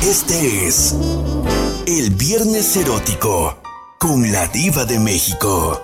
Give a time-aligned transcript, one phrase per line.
[0.00, 0.94] Este es
[1.88, 3.60] el Viernes Erótico
[3.98, 5.82] con la Diva de México.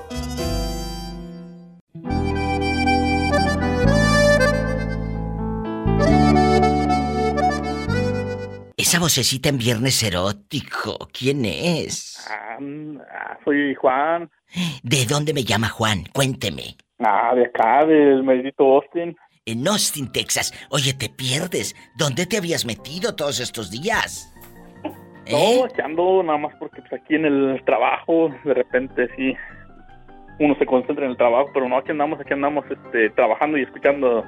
[8.76, 12.24] Esa vocecita en Viernes Erótico, ¿quién es?
[12.30, 14.30] Ah, soy Juan.
[14.84, 16.04] ¿De dónde me llama Juan?
[16.14, 16.76] Cuénteme.
[17.00, 19.16] Ah, de acá, del maldito Austin.
[19.46, 20.54] En Austin, Texas.
[20.70, 21.76] Oye, te pierdes.
[21.96, 24.32] ¿Dónde te habías metido todos estos días?
[25.26, 25.60] ¿Eh?
[25.60, 29.34] No, ando nada más porque pues, aquí en el trabajo, de repente sí,
[30.40, 33.64] uno se concentra en el trabajo, pero no, aquí andamos, aquí andamos este, trabajando y
[33.64, 34.24] escuchando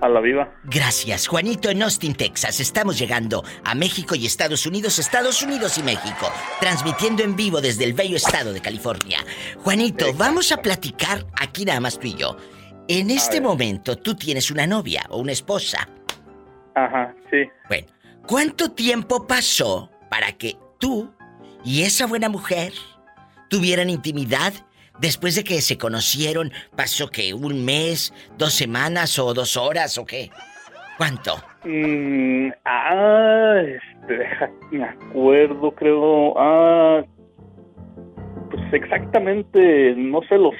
[0.00, 0.54] a la viva.
[0.62, 2.60] Gracias, Juanito en Austin, Texas.
[2.60, 6.30] Estamos llegando a México y Estados Unidos, Estados Unidos y México,
[6.60, 9.18] transmitiendo en vivo desde el bello estado de California.
[9.64, 12.36] Juanito, vamos a platicar aquí nada más tú y yo.
[12.92, 15.88] En este momento tú tienes una novia o una esposa.
[16.74, 17.48] Ajá, sí.
[17.68, 17.86] Bueno,
[18.26, 21.08] ¿cuánto tiempo pasó para que tú
[21.64, 22.72] y esa buena mujer
[23.48, 24.52] tuvieran intimidad
[24.98, 30.04] Después de que se conocieron, ¿pasó que un mes, dos semanas o dos horas o
[30.04, 30.28] qué?
[30.98, 31.36] ¿Cuánto?
[31.64, 34.28] Mm, ah, este,
[34.76, 36.34] me acuerdo, creo.
[36.36, 37.02] Ah,
[38.50, 40.54] pues exactamente, no sé los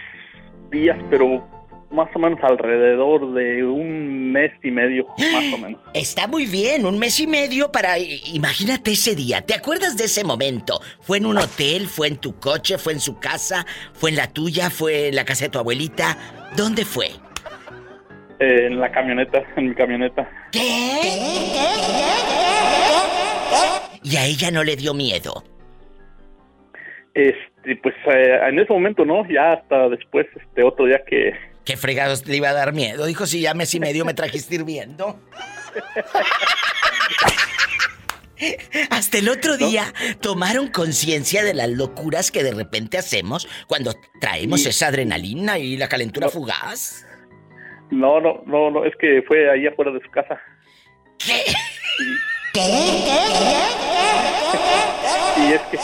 [0.70, 1.46] días, pero
[1.90, 5.80] más o menos alrededor de un mes y medio, más o menos.
[5.92, 7.98] Está muy bien, un mes y medio para...
[7.98, 10.80] Imagínate ese día, ¿te acuerdas de ese momento?
[11.00, 11.86] ¿Fue en un hotel?
[11.86, 12.78] ¿Fue en tu coche?
[12.78, 13.66] ¿Fue en su casa?
[13.92, 14.70] ¿Fue en la tuya?
[14.70, 16.16] ¿Fue en la casa de tu abuelita?
[16.56, 17.06] ¿Dónde fue?
[18.38, 20.30] Eh, en la camioneta, en mi camioneta.
[20.52, 20.60] ¿Qué?
[24.02, 25.44] ¿Y a ella no le dio miedo?
[27.14, 31.34] Este, pues eh, en ese momento no, ya hasta después, este otro día que
[31.70, 33.06] ¿Qué fregados le iba a dar miedo?
[33.06, 35.20] Dijo, si ya mes y medio me trajiste hirviendo.
[38.90, 39.84] Hasta el otro día
[40.20, 45.88] tomaron conciencia de las locuras que de repente hacemos cuando traemos esa adrenalina y la
[45.88, 47.06] calentura fugaz.
[47.92, 50.40] No, no, no, no, es que fue ahí afuera de su casa.
[51.24, 51.44] ¿Qué?
[52.52, 52.60] ¿Qué?
[55.38, 55.78] Y es que.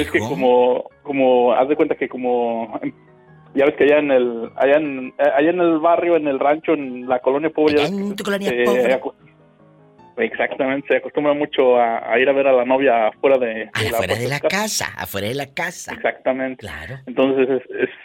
[0.00, 2.80] Es que como, como, haz de cuenta que como
[3.54, 6.72] ya ves que allá en el allá en, allá en el barrio, en el rancho,
[6.72, 7.82] en la colonia pobre.
[7.84, 9.00] En tu colonia pobre.
[10.16, 14.28] Exactamente, se acostumbra mucho a, ir a ver a la novia afuera de, afuera de
[14.28, 15.92] la casa, afuera de la casa.
[15.92, 16.60] Exactamente.
[16.60, 16.98] Claro.
[17.06, 17.62] Entonces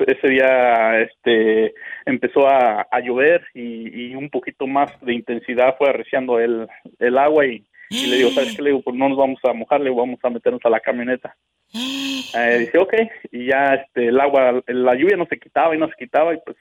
[0.08, 1.74] ese día este
[2.06, 6.68] empezó a, llover y, un poquito más de intensidad fue arreciando el,
[6.98, 8.64] el agua y, le digo, ¿sabes qué?
[8.64, 11.36] Le digo, pues no nos vamos a mojar, le vamos a meternos a la camioneta.
[11.74, 12.94] Eh, dice, ok,
[13.32, 16.38] y ya este, el agua, la lluvia no se quitaba y no se quitaba, y
[16.46, 16.58] pues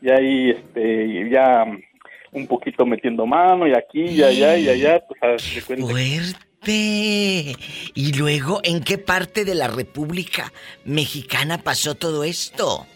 [0.00, 1.64] ya ahí, este, ya
[2.32, 5.38] un poquito metiendo mano, y aquí, y allá, y allá, pues a
[5.76, 7.56] ¡Fuerte!
[7.94, 10.52] Y luego, ¿en qué parte de la República
[10.84, 12.86] Mexicana pasó todo esto?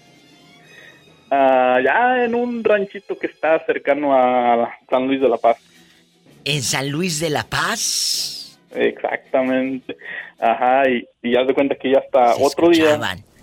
[1.31, 5.59] Ah, ya en un ranchito que está cercano a San Luis de la Paz.
[6.44, 8.35] ¿En San Luis de la Paz?
[8.76, 9.97] Exactamente.
[10.38, 12.98] Ajá, y, y haz de cuenta que ya hasta otro día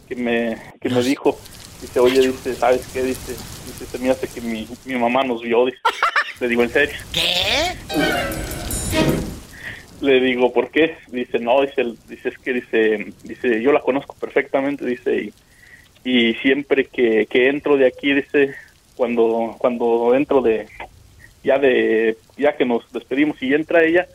[0.07, 1.37] que me, que me dijo,
[1.81, 3.03] dice, oye, dice, ¿sabes qué?
[3.03, 3.33] Dice,
[3.65, 5.79] dice, se me hace que mi, mi mamá nos vio, dice.
[6.39, 6.95] Le digo, ¿en serio?
[7.13, 7.75] ¿Qué?
[10.01, 10.97] Le digo, ¿por qué?
[11.07, 15.31] Dice, no, dice, dice, es que dice, dice, yo la conozco perfectamente, dice,
[16.03, 18.55] y, y siempre que, que entro de aquí, dice,
[18.95, 20.67] cuando, cuando entro de,
[21.43, 24.07] ya de, ya que nos despedimos y entra ella,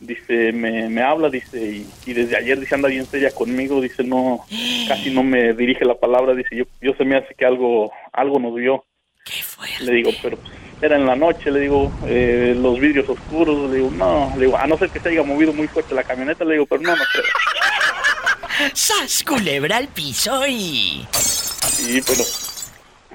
[0.00, 4.44] dice, me, me habla, dice, y, desde ayer dice, anda bien seria conmigo, dice, no,
[4.88, 8.38] casi no me dirige la palabra, dice, yo, yo se me hace que algo, algo
[8.38, 8.84] nos vio.
[9.24, 9.68] ¿Qué fue?
[9.80, 10.38] Le digo, pero
[10.82, 14.58] era en la noche, le digo, eh, los vidrios oscuros, le digo, no, le digo,
[14.58, 16.94] a no ser que se haya movido muy fuerte la camioneta, le digo, pero no,
[16.94, 18.70] no creo.
[18.72, 21.06] ¡Sas, culebra al piso y...!
[21.10, 22.22] Sí, pero,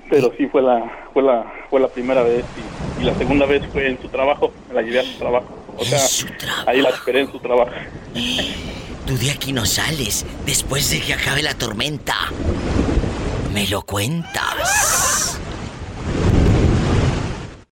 [0.10, 2.44] pero sí fue la, fue la, fue la primera vez
[2.98, 5.59] y, y la segunda vez fue en su trabajo, me la llevé a su trabajo.
[5.80, 6.00] O sea,
[6.68, 7.72] ahí la esperé en su trabajo.
[9.06, 12.16] Tú de aquí no sales después de que acabe la tormenta.
[13.54, 15.40] Me lo cuentas.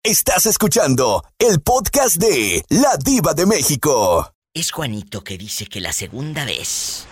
[0.01, 4.31] Estás escuchando el podcast de La Diva de México.
[4.53, 7.06] Es Juanito que dice que la segunda vez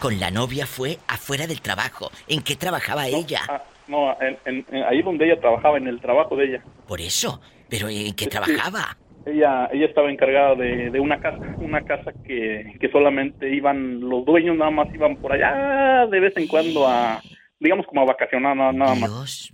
[0.00, 2.10] con la novia fue afuera del trabajo.
[2.28, 3.40] ¿En qué trabajaba ella?
[3.48, 6.64] Ah, no, ahí donde ella trabajaba, en el trabajo de ella.
[6.86, 7.40] Por eso,
[7.70, 8.98] pero ¿en qué trabajaba?
[9.26, 14.24] Ella ella estaba encargada de, de una casa una casa que, que, solamente iban los
[14.24, 17.20] dueños nada más iban por allá de vez en cuando a
[17.60, 19.52] digamos como a vacacionar nada, nada más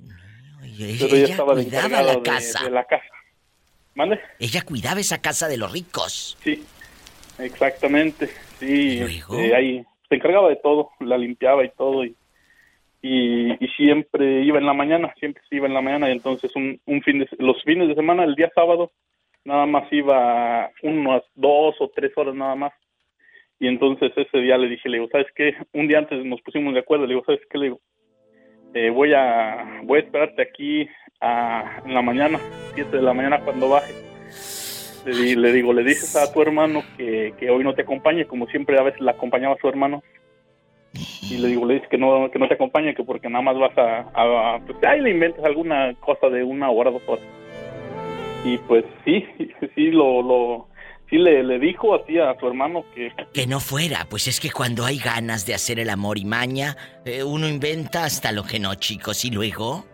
[0.79, 3.05] pero ella, estaba cuidaba la casa de, la casa
[3.95, 4.21] ¿Mande?
[4.39, 6.65] ella cuidaba esa casa de los ricos sí
[7.39, 8.29] Exactamente,
[8.59, 9.01] sí.
[9.01, 12.17] Este, ahí se encargaba de todo, la limpiaba y todo y,
[13.01, 16.81] y, siempre iba en la mañana, siempre se iba en la mañana y entonces un,
[16.87, 18.91] un fin de, los fines de semana, el día sábado,
[19.45, 22.73] nada más iba unas dos o tres horas nada más.
[23.61, 25.55] Y entonces ese día le dije, le digo, ¿sabes qué?
[25.73, 27.59] Un día antes nos pusimos de acuerdo, le digo, ¿sabes qué?
[27.59, 27.81] Le digo,
[28.75, 30.89] eh, voy a voy a esperarte aquí
[31.21, 32.39] a, en la mañana,
[32.75, 33.93] siete de la mañana cuando baje.
[35.07, 38.47] Le, le, digo, le dices a tu hermano que, que hoy no te acompañe, como
[38.47, 40.03] siempre a veces la acompañaba su hermano.
[41.31, 43.59] Y le digo, le dices que no, que no te acompañe, que porque nada más
[43.59, 47.25] vas a, a pues ahí le inventas alguna cosa de una hora, dos horas.
[48.45, 49.27] Y pues sí,
[49.75, 50.69] sí lo, lo
[51.11, 53.13] sí le, le dijo así a su hermano que...
[53.33, 56.77] Que no fuera, pues es que cuando hay ganas de hacer el amor y maña,
[57.05, 59.85] eh, uno inventa hasta lo que no, chicos, y luego...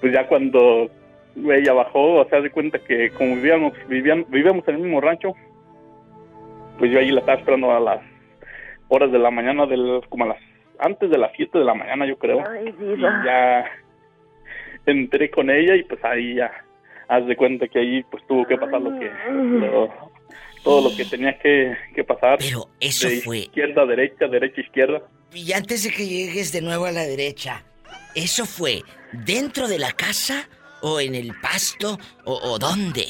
[0.00, 0.90] Pues ya cuando
[1.36, 5.34] ella bajó, o sea, de cuenta que como vivíamos, vivían, vivíamos en el mismo rancho,
[6.78, 8.00] pues yo ahí la estaba esperando a las
[8.88, 10.38] horas de la mañana, del, como a las,
[10.78, 12.42] antes de las 7 de la mañana yo creo.
[12.64, 13.64] y ya
[14.86, 16.50] entré con ella y pues ahí ya
[17.08, 19.10] haz de cuenta que ahí pues tuvo que pasar lo que
[20.62, 22.38] todo lo que tenía que, pasar.
[22.38, 25.02] Pero eso fue izquierda derecha, derecha izquierda.
[25.32, 27.64] Y antes de que llegues de nuevo a la derecha,
[28.14, 28.82] eso fue
[29.12, 30.48] dentro de la casa
[30.82, 33.06] o en el pasto o, dónde.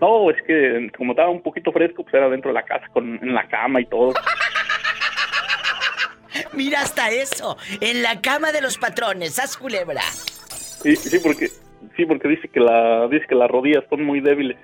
[0.00, 3.18] No, es que como estaba un poquito fresco, pues era dentro de la casa, con,
[3.22, 4.14] en la cama y todo.
[6.52, 10.02] Mira hasta eso, en la cama de los patrones, haz culebra.
[10.02, 11.48] Sí, sí, porque
[11.96, 14.56] Sí, porque dice que la dice que las rodillas son muy débiles.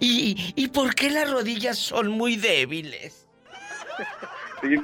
[0.00, 3.28] ¿Y, ¿Y por qué las rodillas son muy débiles?
[4.60, 4.76] Sí,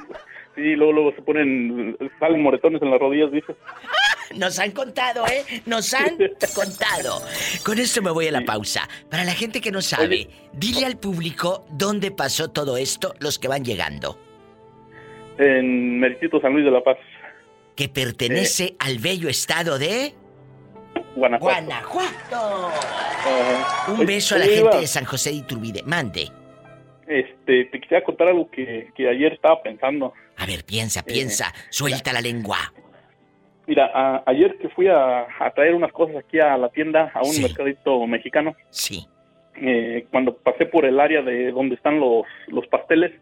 [0.55, 3.55] sí, luego, luego se ponen, salen moretones en las rodillas, dice.
[4.37, 5.63] Nos han contado, ¿eh?
[5.67, 6.17] Nos han
[6.55, 7.21] contado.
[7.65, 8.89] Con esto me voy a la pausa.
[9.11, 13.49] Para la gente que no sabe, dile al público dónde pasó todo esto, los que
[13.49, 14.19] van llegando.
[15.39, 16.99] En Meritito San Luis de la Paz.
[17.77, 18.77] Que pertenece eh.
[18.79, 20.15] al bello estado de...
[21.15, 22.71] Guanajuato.
[23.89, 25.83] Un beso a la gente de San José de Iturbide.
[25.85, 26.29] Mande.
[27.07, 30.15] Este, te quisiera contar algo que, ayer estaba pensando.
[30.39, 31.53] A ver, piensa, eh, piensa.
[31.71, 32.73] Suelta la lengua.
[33.67, 38.07] Mira, ayer que fui a, traer unas cosas aquí a la tienda, a un mercadito
[38.07, 38.57] mexicano.
[38.71, 39.07] Sí.
[39.57, 43.13] Eh, cuando pasé por el área de donde están los, los pasteles,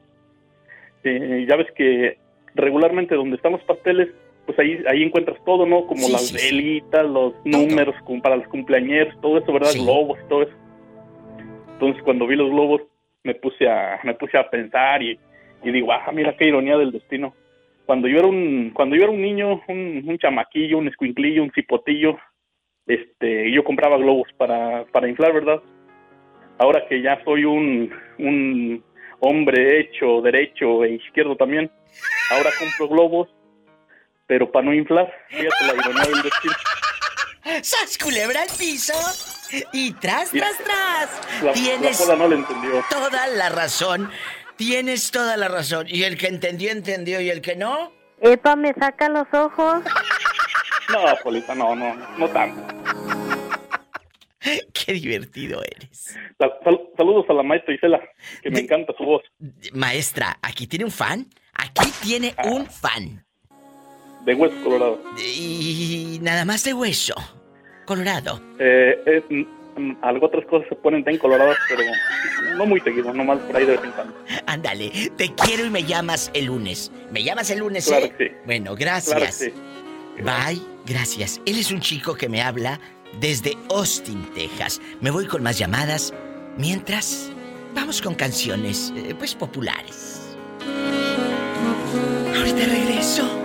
[1.03, 2.19] eh, ya ves que
[2.55, 4.09] regularmente donde están los pasteles
[4.47, 5.87] pues ahí, ahí encuentras todo, ¿no?
[5.87, 9.73] Como las velitas, los números como para los cumpleaños, todo eso, ¿verdad?
[9.75, 10.53] Globos, todo eso.
[11.73, 12.83] Entonces cuando vi los globos
[13.23, 15.19] me puse a, me puse a pensar y,
[15.63, 17.35] y digo, ah, mira qué ironía del destino.
[17.87, 21.53] Cuando yo era un, cuando yo era un niño, un, un chamaquillo, un escuinclillo, un
[21.53, 22.19] cipotillo,
[22.87, 25.61] este, yo compraba globos para, para inflar, ¿verdad?
[26.59, 28.85] Ahora que ya soy un, un
[29.21, 31.71] hombre hecho, derecho e izquierdo también,
[32.31, 33.29] ahora compro globos
[34.31, 36.55] pero para no inflar, fíjate la ironía del destino.
[37.63, 38.95] ¡Sas culebra al piso!
[39.73, 41.43] Y tras, tras, tras.
[41.43, 42.85] La, Tienes no le entendió.
[42.89, 44.09] toda la razón.
[44.55, 45.87] Tienes toda la razón.
[45.89, 47.21] Y el que entendió, entendió.
[47.21, 47.91] ¿Y el que no?
[48.21, 49.83] Epa, me saca los ojos.
[50.93, 52.63] No, Polita, no, no, no tanto.
[54.73, 56.17] Qué divertido eres.
[56.97, 58.01] saludos a la maestra Isela,
[58.43, 59.23] que me encanta su voz.
[59.73, 61.27] Maestra, ¿aquí tiene un fan?
[61.53, 62.45] Aquí tiene ah.
[62.47, 63.25] un fan.
[64.25, 65.01] De hueso colorado.
[65.19, 67.15] Y nada más de hueso
[67.87, 68.41] colorado.
[68.59, 69.23] Eh,
[70.03, 71.83] algo otras cosas se ponen tan coloradas, pero
[72.57, 74.15] no muy seguido, nomás por ahí de vez en cuando.
[74.47, 76.93] Ándale, te quiero y me llamas el lunes.
[77.11, 77.87] ¿Me llamas el lunes?
[77.87, 78.15] Claro eh?
[78.19, 78.27] sí.
[78.45, 79.51] Bueno, gracias.
[80.19, 81.41] Bye, gracias.
[81.47, 82.79] Él es un chico que me habla
[83.21, 84.81] desde Austin, Texas.
[85.01, 86.13] Me voy con más llamadas.
[86.59, 87.31] Mientras,
[87.75, 90.37] vamos con canciones, eh, pues populares.
[92.37, 93.40] Ahorita regreso.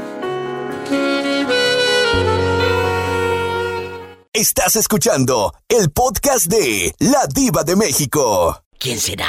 [4.36, 8.62] Estás escuchando el podcast de La Diva de México.
[8.78, 9.28] ¿Quién será?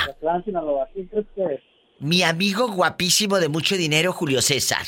[2.01, 4.85] Mi amigo guapísimo de mucho dinero, Julio César.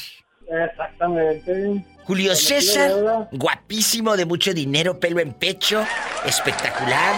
[0.48, 1.84] Exactamente.
[2.02, 5.86] Julio César, guapísimo de mucho dinero, pelo en pecho,
[6.26, 7.14] espectacular.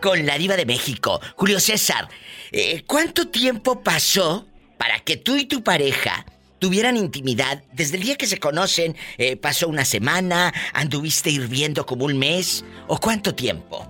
[0.00, 1.20] Con la diva de México.
[1.36, 2.08] Julio César,
[2.52, 4.46] eh, ¿cuánto tiempo pasó
[4.78, 6.24] para que tú y tu pareja
[6.62, 12.04] tuvieran intimidad, desde el día que se conocen, eh, pasó una semana, anduviste hirviendo como
[12.04, 13.84] un mes, o cuánto tiempo?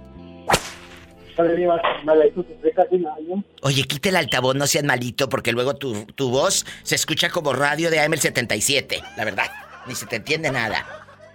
[3.61, 7.53] Oye, quita el altavoz, no seas malito, porque luego tu, tu voz se escucha como
[7.53, 9.51] radio de AM77, la verdad.
[9.87, 10.87] Ni se te entiende nada.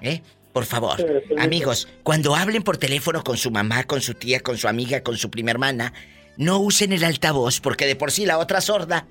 [0.01, 0.21] ¿Eh?
[0.53, 0.97] Por favor,
[1.37, 5.15] amigos, cuando hablen por teléfono con su mamá, con su tía, con su amiga, con
[5.15, 5.93] su prima hermana,
[6.37, 9.07] no usen el altavoz porque de por sí la otra sorda.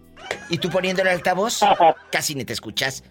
[0.49, 1.61] Y tú poniendo el altavoz,
[2.11, 3.05] casi ni te escuchas.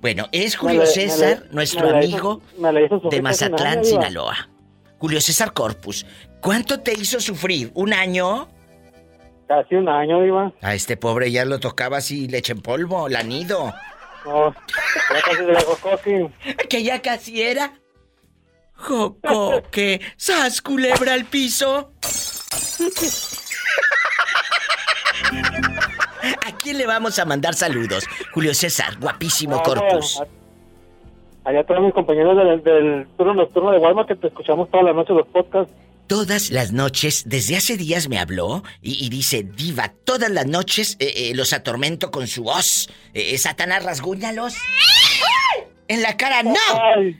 [0.00, 2.40] Bueno, es Julio César, nuestro amigo
[3.10, 4.48] de Mazatlán, Sinaloa.
[4.98, 6.06] Julio César Corpus.
[6.40, 7.70] ¿Cuánto te hizo sufrir?
[7.74, 8.48] ¿Un año?
[9.48, 10.52] Casi un año, Iba.
[10.60, 13.74] A este pobre ya lo tocaba así leche en polvo, lanido.
[14.24, 17.72] No, ya casi de la Que ya casi era.
[18.74, 21.92] Jocoque, sas culebra al piso.
[26.46, 28.04] ¿A quién le vamos a mandar saludos?
[28.32, 30.22] Julio César, guapísimo corpus.
[31.44, 35.12] Allá todos mis compañeros del, turno nocturno de Walmart que te escuchamos toda la noche
[35.12, 35.72] los podcasts.
[36.06, 41.12] Todas las noches, desde hace días me habló y, dice, Diva, todas las noches eh,
[41.16, 42.90] eh, los atormento con su voz.
[43.14, 44.54] Eh, Satanás, rasguñalos.
[45.88, 46.54] En la cara no.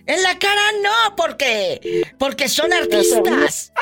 [0.06, 3.72] En la cara no, porque porque son artistas.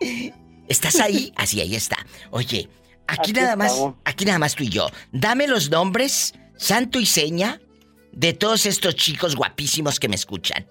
[0.00, 0.32] ¡Ay!
[0.68, 1.32] ¿Estás ahí?
[1.36, 1.98] Así ahí está.
[2.30, 2.68] Oye,
[3.06, 4.88] aquí, nada más, aquí nada más tú y yo.
[5.12, 7.60] Dame los nombres, santo y seña,
[8.12, 10.66] de todos estos chicos guapísimos que me escuchan.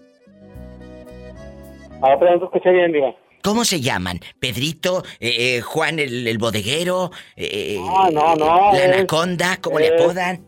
[2.02, 3.14] Ah, pero no escuché bien, diga.
[3.44, 4.20] ¿Cómo se llaman?
[4.40, 5.04] ¿Pedrito?
[5.20, 7.12] Eh, eh, ¿Juan el, bodeguero?
[7.36, 8.74] Eh, ah, no, no.
[8.74, 9.58] ¿La anaconda?
[9.62, 10.46] ¿Cómo le apodan?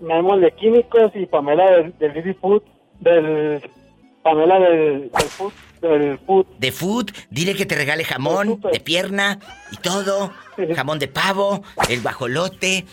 [0.00, 2.62] Memo de Químicos y Pamela del, del Food.
[3.00, 3.60] Del.
[4.22, 5.52] Pamela del, del Food.
[5.80, 6.46] Del Food.
[6.58, 7.10] De Food.
[7.30, 9.38] Dile que te regale jamón de pierna
[9.72, 10.32] y todo.
[10.74, 12.84] Jamón de pavo, el bajolote.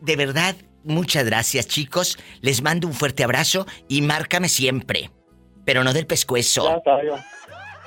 [0.00, 2.18] De verdad, muchas gracias, chicos.
[2.40, 5.10] Les mando un fuerte abrazo y márcame siempre.
[5.64, 6.82] Pero no del pescuezo.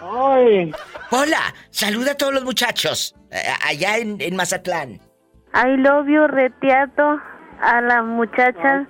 [0.01, 0.71] Ay.
[1.11, 4.99] Hola, saluda a todos los muchachos eh, allá en, en Mazatlán.
[5.53, 7.19] I love you, Retiato,
[7.61, 8.88] a las muchachas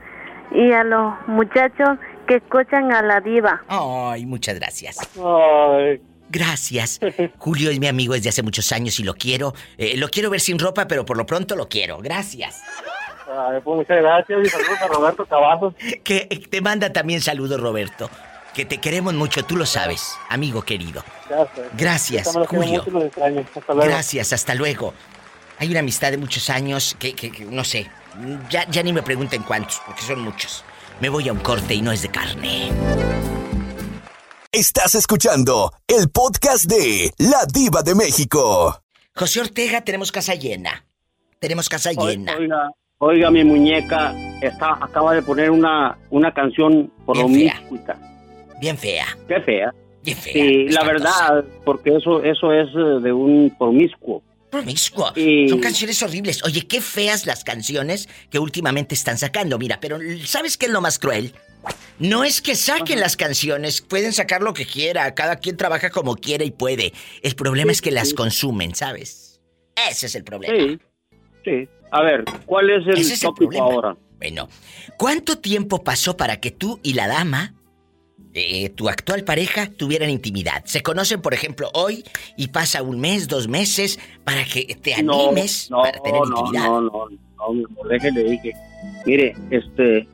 [0.52, 1.98] y a los muchachos
[2.30, 3.64] que escuchan a la diva.
[3.68, 5.00] Ay, muchas gracias.
[5.18, 6.00] Ay.
[6.30, 7.00] Gracias.
[7.40, 9.56] Julio es mi amigo desde hace muchos años y lo quiero.
[9.80, 11.98] Eh, lo quiero ver sin ropa, pero por lo pronto lo quiero.
[11.98, 12.62] Gracias.
[13.28, 15.74] Ay, pues muchas gracias y saludos a Roberto Cavazos.
[16.04, 18.10] Que te manda también saludos, Roberto
[18.54, 21.04] que te queremos mucho, tú lo sabes, amigo querido.
[21.78, 22.84] Gracias, Julio.
[23.68, 24.94] Gracias, hasta luego.
[25.60, 27.88] Hay una amistad de muchos años que, no sé,
[28.50, 30.66] ya, ya ni me pregunten cuántos, porque son muchos.
[31.02, 32.70] Me voy a un corte y no es de carne.
[34.52, 38.82] Estás escuchando el podcast de La Diva de México.
[39.16, 40.86] José Ortega, tenemos casa llena.
[41.40, 42.36] Tenemos casa llena.
[42.36, 47.30] Oiga, oiga, mi muñeca está, acaba de poner una, una canción por lo
[48.60, 49.06] Bien fea.
[49.26, 49.74] Qué fea.
[50.04, 50.34] Bien fea.
[50.34, 54.22] Sí, la verdad, porque eso, eso es eh, de un promiscuo.
[54.50, 55.14] Promiscuo.
[55.50, 56.44] Son canciones horribles.
[56.44, 59.58] Oye, qué feas las canciones que últimamente están sacando.
[59.60, 61.34] Mira, pero ¿sabes qué es lo más cruel?
[62.00, 66.16] No es que saquen las canciones, pueden sacar lo que quiera, cada quien trabaja como
[66.16, 66.94] quiere y puede.
[67.22, 69.42] El problema es que las consumen, ¿sabes?
[69.90, 70.56] Ese es el problema.
[70.58, 70.80] Sí,
[71.44, 71.68] sí.
[71.92, 73.98] A ver, ¿cuál es el tópico ahora?
[74.18, 74.50] Bueno,
[74.98, 77.54] ¿cuánto tiempo pasó para que tú y la dama
[78.34, 80.64] eh, tu actual pareja tuvieran intimidad.
[80.66, 82.04] Se conocen, por ejemplo, hoy
[82.38, 86.66] y pasa un mes, dos meses para que te animes para tener intimidad.
[86.68, 88.54] No, no, no, no, le dije.
[89.06, 90.08] Mire, este,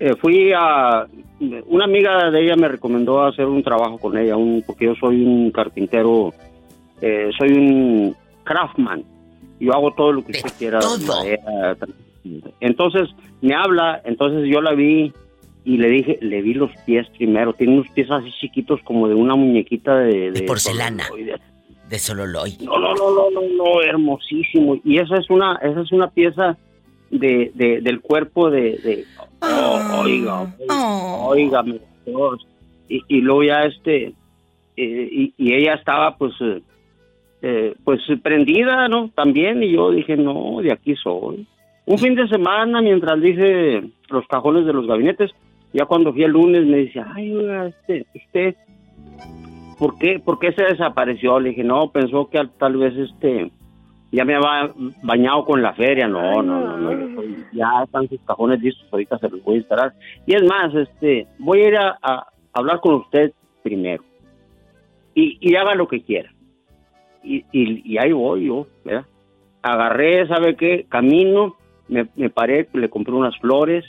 [0.00, 1.06] eh, fui a.
[1.68, 5.22] Una amiga de ella me recomendó hacer un trabajo con ella, un, porque yo soy
[5.24, 6.34] un carpintero,
[7.00, 9.04] eh, soy un craftman.
[9.58, 10.80] Yo hago todo lo que usted quiera.
[10.80, 11.22] Todo.
[12.60, 13.08] Entonces
[13.40, 15.12] me habla, entonces yo la vi
[15.64, 17.52] y le dije, le vi los pies primero.
[17.52, 20.30] Tiene unos pies así chiquitos como de una muñequita de...
[20.32, 21.04] De, porcelana.
[21.88, 22.56] De Sololoy.
[22.62, 24.80] No, no, no, no, no, no, hermosísimo.
[24.84, 26.56] Y esa es una, esa es una pieza
[27.10, 28.78] de, del cuerpo de...
[28.78, 29.04] de
[29.40, 30.54] oh, oiga,
[31.20, 31.64] oiga,
[32.88, 34.14] y, y, luego ya este...
[34.76, 36.32] Eh, y, ella estaba pues...
[36.40, 36.62] Eh,
[37.42, 39.10] eh, pues prendida, ¿no?
[39.14, 41.46] También, y yo dije, no, de aquí soy.
[41.86, 45.30] Un fin de semana, mientras dije los cajones de los gabinetes,
[45.72, 47.32] ya cuando fui el lunes me dice, ay,
[47.68, 48.56] este, usted,
[49.78, 51.38] ¿por qué, ¿por qué se desapareció?
[51.38, 53.50] Le dije, no, pensó que tal vez este,
[54.12, 54.72] ya me había
[55.02, 56.08] bañado con la feria.
[56.08, 57.22] No, no, no,
[57.52, 59.94] ya están sus cajones listos, ahorita se los voy a instalar.
[60.26, 64.02] Y es más, este, voy a ir a, hablar con usted primero.
[65.14, 66.32] Y, y, haga lo que quiera.
[67.22, 69.06] Y, y, ahí voy yo, ¿verdad?
[69.62, 70.86] Agarré, ¿sabe qué?
[70.88, 71.56] Camino,
[71.88, 73.84] me, me paré, le compré unas flores,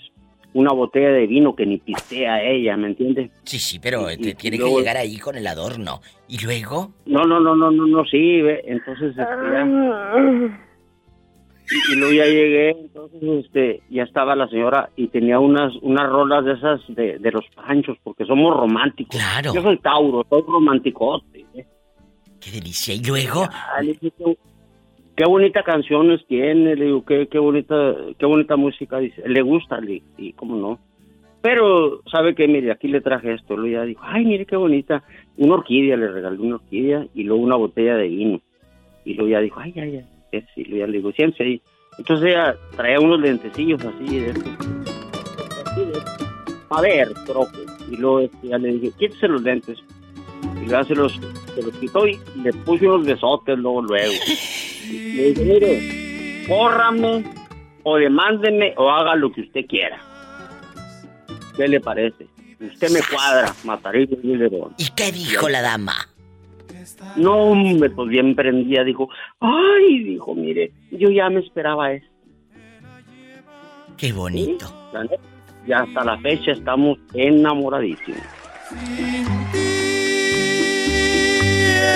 [0.53, 3.31] una botella de vino que ni pistea ella, ¿me entiendes?
[3.43, 6.01] Sí, sí, pero tiene que llegar ahí con el adorno.
[6.27, 6.93] ¿Y luego?
[7.05, 9.15] No, no, no, no, no, no, sí, entonces...
[9.17, 10.71] Este,
[11.93, 16.43] y, luego ya llegué, entonces este, ya estaba la señora y tenía unas unas rolas
[16.43, 19.17] de esas de, de los panchos, porque somos románticos.
[19.17, 19.53] Claro.
[19.53, 21.45] Yo soy Tauro, soy romanticote.
[21.53, 21.65] ¿eh?
[22.41, 22.93] Qué delicia.
[22.93, 23.47] ¿Y luego?
[23.49, 24.37] Ah, le dije,
[25.23, 29.79] qué, bonitas canciones tiene, le digo, qué, qué bonita, qué bonita música, dice, le gusta,
[30.17, 30.79] y cómo no.
[31.41, 32.47] Pero, ¿sabe qué?
[32.47, 33.57] Mire, aquí le traje esto.
[33.57, 35.03] Luego ya dijo, ay, mire qué bonita.
[35.37, 38.41] Una orquídea, le regalé una orquídea y luego una botella de vino.
[39.05, 40.05] Y luego ya dijo, ay, ay, ay.
[40.31, 41.61] es, Y luego ya le digo, siéntese ahí.
[41.97, 44.53] Entonces ella traía unos lentecillos así de estos.
[45.65, 45.81] Así.
[46.69, 47.65] A ver, troque.
[47.91, 49.79] Y luego este, ya le dije, quítese los lentes.
[50.63, 51.19] Y ya se los,
[51.55, 54.13] se los quitó y le puse unos besotes luego, luego.
[54.91, 57.23] Y le dije, mire, córrame
[57.83, 59.99] o demándeme o haga lo que usted quiera.
[61.55, 62.27] ¿Qué le parece?
[62.59, 64.73] Usted me cuadra, Matarito y León.
[64.77, 65.95] ¿Y qué dijo la dama?
[67.15, 72.07] No, hombre, pues bien prendía, dijo, ay, dijo, mire, yo ya me esperaba eso.
[73.97, 74.65] Qué bonito.
[75.67, 78.21] Ya hasta la fecha estamos enamoradísimos.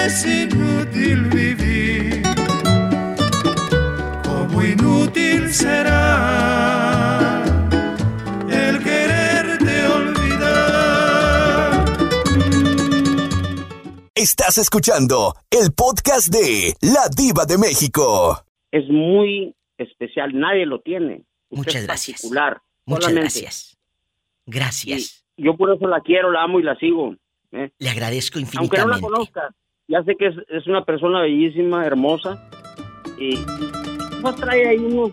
[0.06, 1.95] es inútil vivir,
[4.56, 7.44] como inútil será
[8.50, 11.86] el quererte olvidar.
[14.16, 18.46] Estás escuchando el podcast de La Diva de México.
[18.72, 21.24] Es muy especial, nadie lo tiene.
[21.50, 22.18] Usted Muchas es gracias.
[22.22, 23.40] particular, Muchas solamente.
[23.42, 23.78] gracias.
[24.46, 25.26] Gracias.
[25.36, 27.14] Y yo por eso la quiero, la amo y la sigo.
[27.52, 27.72] ¿eh?
[27.78, 28.66] Le agradezco Aunque no la
[28.98, 29.02] infinitamente.
[29.02, 29.50] conozca,
[29.90, 32.50] ya sé que es, es una persona bellísima, hermosa.
[33.20, 33.36] Y
[34.32, 35.12] pues trae ahí unos,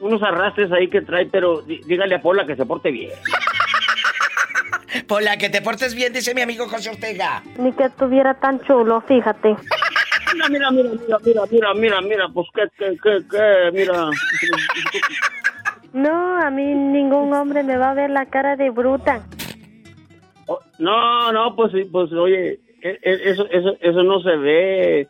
[0.00, 3.10] unos arrastres ahí que trae, pero dí- dígale a Paula que se porte bien.
[5.08, 7.42] Pola, que te portes bien, dice mi amigo José Ortega.
[7.58, 9.56] Ni que estuviera tan chulo, fíjate.
[10.32, 14.08] Mira, mira, mira, mira, mira, mira, mira, mira, pues qué, qué, qué, qué, mira.
[15.92, 19.20] No, a mí ningún hombre me va a ver la cara de bruta.
[20.46, 25.08] Oh, No, no, pues sí, pues oye, e- e- eso, eso, eso no se ve.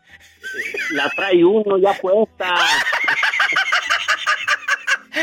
[0.93, 2.55] La trae uno ya puesta.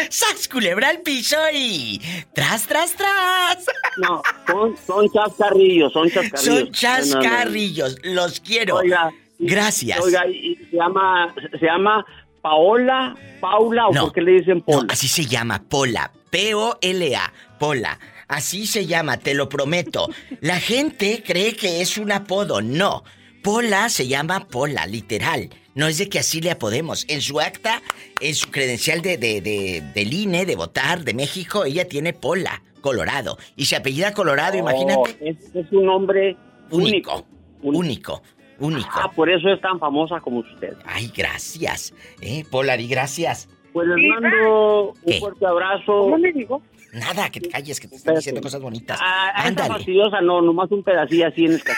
[0.10, 2.02] ¡Sas, culebra al piso y...
[2.34, 3.66] ¡Tras, tras, tras!
[3.98, 6.44] No, son, son chascarrillos, son chascarrillos.
[6.44, 8.78] Son chascarrillos, los quiero.
[8.78, 10.00] Oiga, Gracias.
[10.00, 12.06] Oiga, y se llama, se llama
[12.42, 14.84] Paola, Paula, o por qué le dicen Paula.
[14.84, 16.12] No, así se llama, Pola.
[16.30, 18.00] P-O-L-A, Pola.
[18.28, 20.10] Así se llama, te lo prometo.
[20.40, 22.62] La gente cree que es un apodo.
[22.62, 23.04] No.
[23.44, 25.50] Pola se llama Pola, literal.
[25.74, 27.06] No es de que así le apodemos.
[27.10, 27.82] En su acta,
[28.22, 32.62] en su credencial de, de, de- del INE, de votar de México, ella tiene Pola,
[32.82, 33.38] Colorado.
[33.56, 35.18] Y se apellida Colorado, Oh, imagínate.
[35.22, 36.36] Es, es un hombre
[36.70, 37.26] Único,
[37.62, 37.80] único.
[37.80, 38.22] único,
[38.60, 38.90] único.
[38.94, 40.76] Ah, por eso es tan famosa como usted.
[40.86, 41.94] Ay, gracias.
[42.22, 43.48] Eh, Polari, gracias.
[43.74, 45.20] Pues les mando un ¿Qué?
[45.20, 46.18] fuerte abrazo.
[46.18, 46.62] me digo?
[46.94, 49.00] Nada, que te calles, que te están diciendo cosas bonitas.
[49.02, 49.70] Ah, Ándale.
[49.76, 51.62] fastidiosa no, nomás un pedacillo así en el.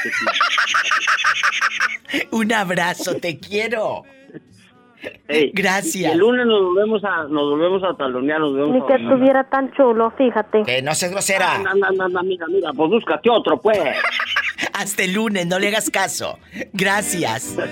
[2.32, 4.03] Un abrazo, te quiero.
[5.53, 5.95] Gracias.
[5.95, 8.97] y El lunes nos volvemos a, nos volvemos a talonear, nos Ni volvemos que a...
[8.97, 10.63] estuviera tan chulo, fíjate.
[10.63, 11.55] Que no seas grosera.
[11.55, 13.79] Anda, anda, anda, anda, mira, mira, pues búscate otro, pues.
[14.73, 16.39] Hasta el lunes, no le hagas caso.
[16.73, 17.55] Gracias.
[17.59, 17.65] Ah,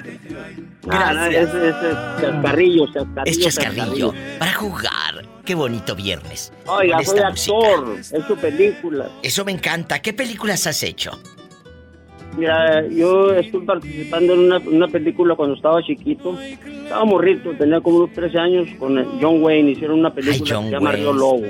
[0.84, 1.34] no, Gracias.
[1.50, 3.24] es, es, es chascarrillo, chascarrillo.
[3.26, 4.14] Es chascarrillo.
[4.40, 5.26] Para jugar.
[5.46, 6.54] Qué bonito viernes.
[6.68, 7.28] Oiga, soy música.
[7.28, 9.10] actor, es su película.
[9.24, 10.00] Eso me encanta.
[10.00, 11.12] ¿Qué películas has hecho?
[12.38, 16.38] Mira, yo estuve participando en una, una película cuando estaba chiquito.
[16.40, 19.72] Estaba morrito, tenía como unos 13 años con John Wayne.
[19.72, 20.92] Hicieron una película John que se llama.
[20.94, 21.44] Río Lobo.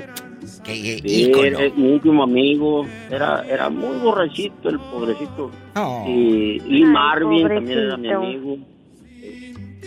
[0.64, 2.84] Qué Sí, es mi último amigo.
[3.10, 5.50] Era, era muy borrachito el pobrecito.
[5.76, 6.04] Oh.
[6.08, 8.58] Y Ay, Marvin también era mi amigo.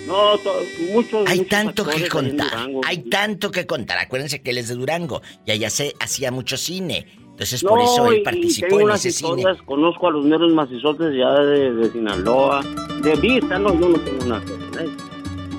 [0.08, 0.54] No, to-
[0.94, 1.28] muchos.
[1.30, 2.70] Hay muchos tanto que contar.
[2.86, 3.98] Hay tanto que contar.
[3.98, 7.06] Acuérdense que él es de Durango y allá se hacía mucho cine.
[7.36, 9.44] Entonces No, por eso él y participó tengo en unas ese cine.
[9.66, 12.64] Conozco a los negros macizotes ya de, de Sinaloa.
[13.04, 14.42] De vista, no, yo no tengo nada
[14.82, 15.04] ellos.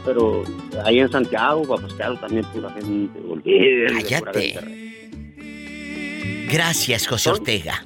[0.06, 0.42] Pero
[0.84, 3.20] ahí en Santiago, Papascalo también pura gente.
[3.20, 3.42] Pura
[3.92, 4.58] Cállate.
[6.50, 7.40] Gracias, José ¿Son?
[7.40, 7.84] Ortega.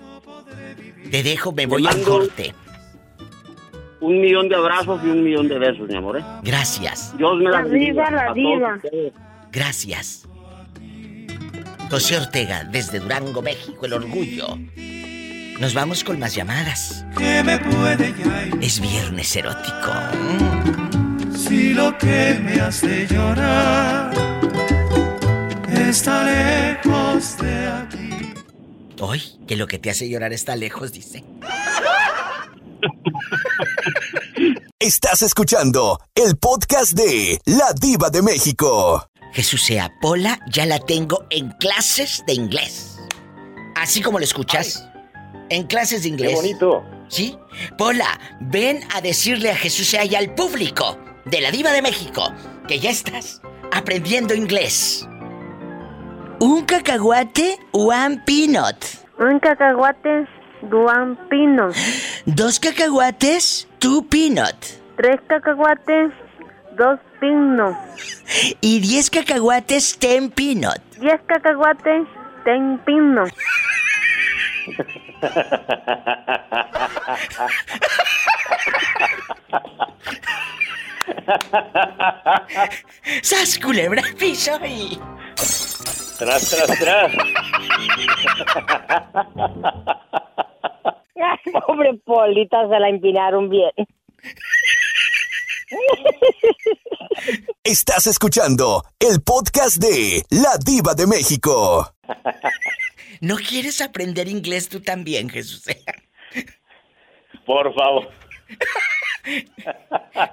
[1.10, 2.54] Te dejo, me voy al corte.
[4.00, 6.18] Un millón de abrazos y un millón de besos, mi amor.
[6.18, 6.24] ¿eh?
[6.44, 8.78] Gracias, Dios me la La bendiga diva, la diva.
[9.50, 10.28] gracias.
[11.90, 14.56] José Ortega, desde Durango, México, el orgullo.
[15.58, 17.04] Nos vamos con más llamadas.
[17.18, 18.14] Que me puede
[18.62, 19.92] Es viernes erótico.
[21.36, 24.12] Si lo que me hace llorar
[25.74, 28.34] está lejos de aquí.
[29.00, 31.24] Hoy, que lo que te hace llorar está lejos, dice.
[34.78, 39.09] Estás escuchando el podcast de La Diva de México.
[39.32, 43.00] Jesús sea, Pola ya la tengo en clases de inglés.
[43.76, 44.88] Así como lo escuchas.
[45.48, 46.30] En clases de inglés.
[46.30, 46.84] Qué bonito.
[47.08, 47.36] ¿Sí?
[47.76, 52.22] Pola, ven a decirle a Jesús sea y al público de la Diva de México
[52.68, 53.40] que ya estás
[53.72, 55.06] aprendiendo inglés.
[56.40, 58.76] Un cacahuate, one peanut.
[59.18, 60.26] Un cacahuate,
[60.70, 61.74] one peanut.
[62.26, 64.54] Dos cacahuates, two peanut.
[64.96, 66.12] Tres cacahuates,
[66.80, 67.76] dos peanut.
[68.62, 70.80] Y diez cacahuates, ten peanut.
[70.98, 72.06] Diez cacahuates,
[72.44, 72.80] ten.
[83.22, 84.98] ¡Sas culebra piso y...
[86.18, 87.12] Tras, tras, tras.
[91.66, 93.70] Pobre Polita, se la empinaron bien.
[97.64, 101.94] Estás escuchando el podcast de La Diva de México.
[103.20, 105.64] ¿No quieres aprender inglés tú también, Jesús?
[107.46, 108.10] Por favor.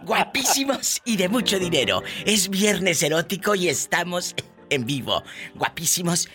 [0.03, 2.03] Guapísimos y de mucho dinero.
[2.25, 4.35] Es viernes erótico y estamos
[4.69, 5.23] en vivo.
[5.55, 6.29] Guapísimos.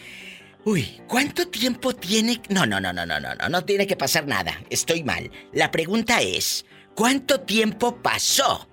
[0.65, 2.41] Uy, ¿cuánto tiempo tiene?
[2.49, 4.61] No, no, no, no, no, no, no, no tiene que pasar nada.
[4.71, 5.31] Estoy mal.
[5.53, 8.69] La pregunta es, ¿cuánto tiempo pasó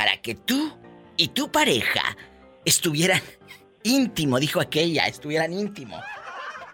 [0.00, 0.72] para que tú
[1.18, 2.16] y tu pareja
[2.64, 3.20] estuvieran
[3.82, 6.00] íntimo, dijo aquella, estuvieran íntimo.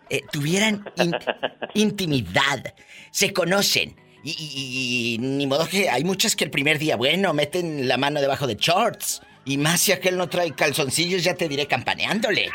[0.08, 2.72] Eh, tuvieran int- intimidad,
[3.10, 3.96] se conocen.
[4.22, 7.96] Y, y- y ni modo que hay muchas que el primer día, bueno, meten la
[7.96, 9.20] mano debajo de shorts.
[9.44, 12.48] Y más si aquel no trae calzoncillos, ya te diré campaneándole.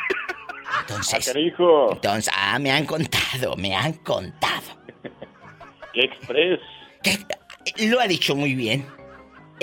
[0.79, 1.25] Entonces.
[1.33, 1.91] canijo.
[1.91, 4.61] Entonces, ah, me han contado, me han contado.
[5.93, 6.61] ¡Qué express!
[7.03, 7.17] ¿Qué?
[7.87, 8.85] Lo ha dicho muy bien.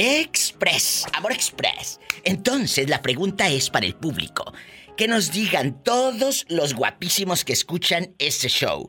[0.01, 1.99] Express, amor express.
[2.23, 4.53] Entonces, la pregunta es para el público.
[4.97, 8.89] Que nos digan todos los guapísimos que escuchan este show.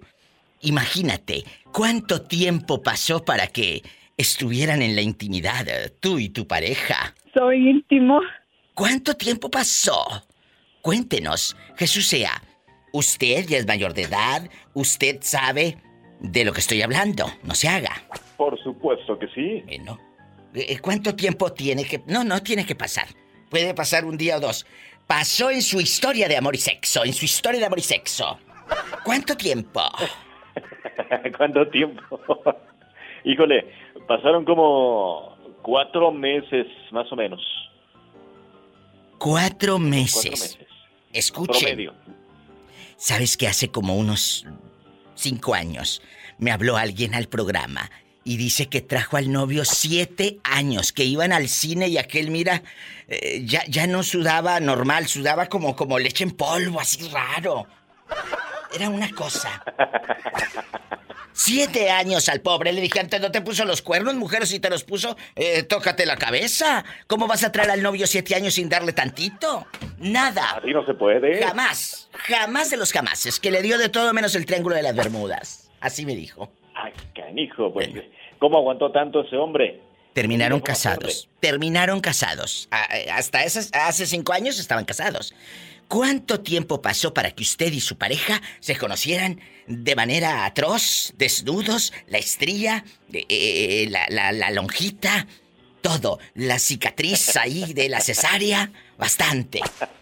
[0.61, 3.81] Imagínate, ¿cuánto tiempo pasó para que
[4.17, 7.15] estuvieran en la intimidad eh, tú y tu pareja?
[7.33, 8.19] Soy íntimo.
[8.75, 10.05] ¿Cuánto tiempo pasó?
[10.83, 12.39] Cuéntenos, Jesús sea,
[12.93, 15.79] usted ya es mayor de edad, usted sabe
[16.19, 18.03] de lo que estoy hablando, no se haga.
[18.37, 19.63] Por supuesto que sí.
[19.65, 19.97] Bueno,
[20.81, 22.01] ¿cuánto tiempo tiene que...
[22.07, 23.07] No, no tiene que pasar.
[23.49, 24.65] Puede pasar un día o dos.
[25.07, 28.39] Pasó en su historia de amor y sexo, en su historia de amor y sexo.
[29.03, 29.81] ¿Cuánto tiempo?
[31.37, 32.19] ¿Cuánto tiempo?
[33.23, 33.73] Híjole,
[34.07, 37.41] pasaron como cuatro meses más o menos.
[39.17, 40.57] Cuatro meses.
[40.61, 40.69] Cuatro
[41.13, 41.31] meses.
[41.31, 41.93] Promedio.
[42.97, 44.45] ¿Sabes que hace como unos
[45.15, 46.01] cinco años
[46.37, 47.89] me habló alguien al programa
[48.23, 52.63] y dice que trajo al novio siete años, que iban al cine y aquel, mira,
[53.07, 57.65] eh, ya, ya no sudaba normal, sudaba como, como leche en polvo, así raro.
[58.73, 59.63] Era una cosa.
[61.33, 62.73] Siete años al pobre.
[62.73, 66.05] Le dije, antes no te puso los cuernos, mujer, si te los puso, eh, tócate
[66.05, 66.83] la cabeza.
[67.07, 69.65] ¿Cómo vas a traer al novio siete años sin darle tantito?
[69.97, 70.57] Nada.
[70.57, 71.41] Así no se puede.
[71.41, 74.95] Jamás, jamás de los jamases, que le dio de todo menos el triángulo de las
[74.95, 75.69] Bermudas.
[75.79, 76.51] Así me dijo.
[76.83, 77.89] Ay, canijo, pues.
[78.39, 79.81] ¿Cómo aguantó tanto ese hombre?
[80.13, 81.29] Terminaron ¿Cómo casados.
[81.39, 82.67] Terminaron casados.
[82.71, 85.33] A- a- Hasta esas- hace cinco años estaban casados.
[85.87, 91.93] ¿Cuánto tiempo pasó para que usted y su pareja se conocieran de manera atroz, desnudos,
[92.07, 95.25] la estría, eh, eh, la, la- la lonjita,
[95.81, 98.71] todo, la cicatriz ahí de la cesárea?
[98.97, 99.61] Bastante.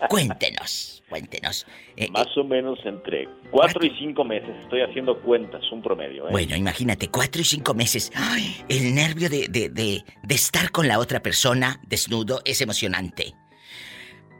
[0.09, 1.65] Cuéntenos, cuéntenos.
[1.95, 4.49] Eh, Más o menos entre cuatro y cinco meses.
[4.63, 6.27] Estoy haciendo cuentas, un promedio.
[6.27, 6.31] ¿eh?
[6.31, 8.11] Bueno, imagínate, cuatro y cinco meses.
[8.15, 13.33] Ay, el nervio de, de, de, de estar con la otra persona desnudo es emocionante.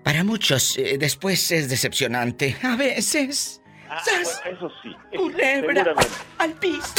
[0.04, 2.56] Para muchos, eh, después es decepcionante.
[2.64, 3.62] A veces.
[3.90, 4.02] Ah,
[4.50, 4.96] eso sí.
[5.16, 5.96] Culebra
[6.38, 6.94] al piso.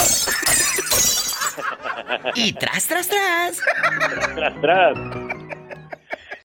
[2.34, 3.60] y tras, tras, tras.
[4.34, 4.98] Tras, tras.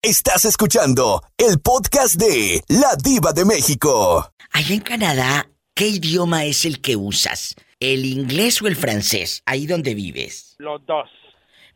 [0.04, 4.32] Estás escuchando el podcast de La Diva de México.
[4.52, 7.54] Allá en Canadá, ¿qué idioma es el que usas?
[7.78, 9.44] ¿El inglés o el francés?
[9.46, 10.56] Ahí donde vives.
[10.58, 11.08] Los dos.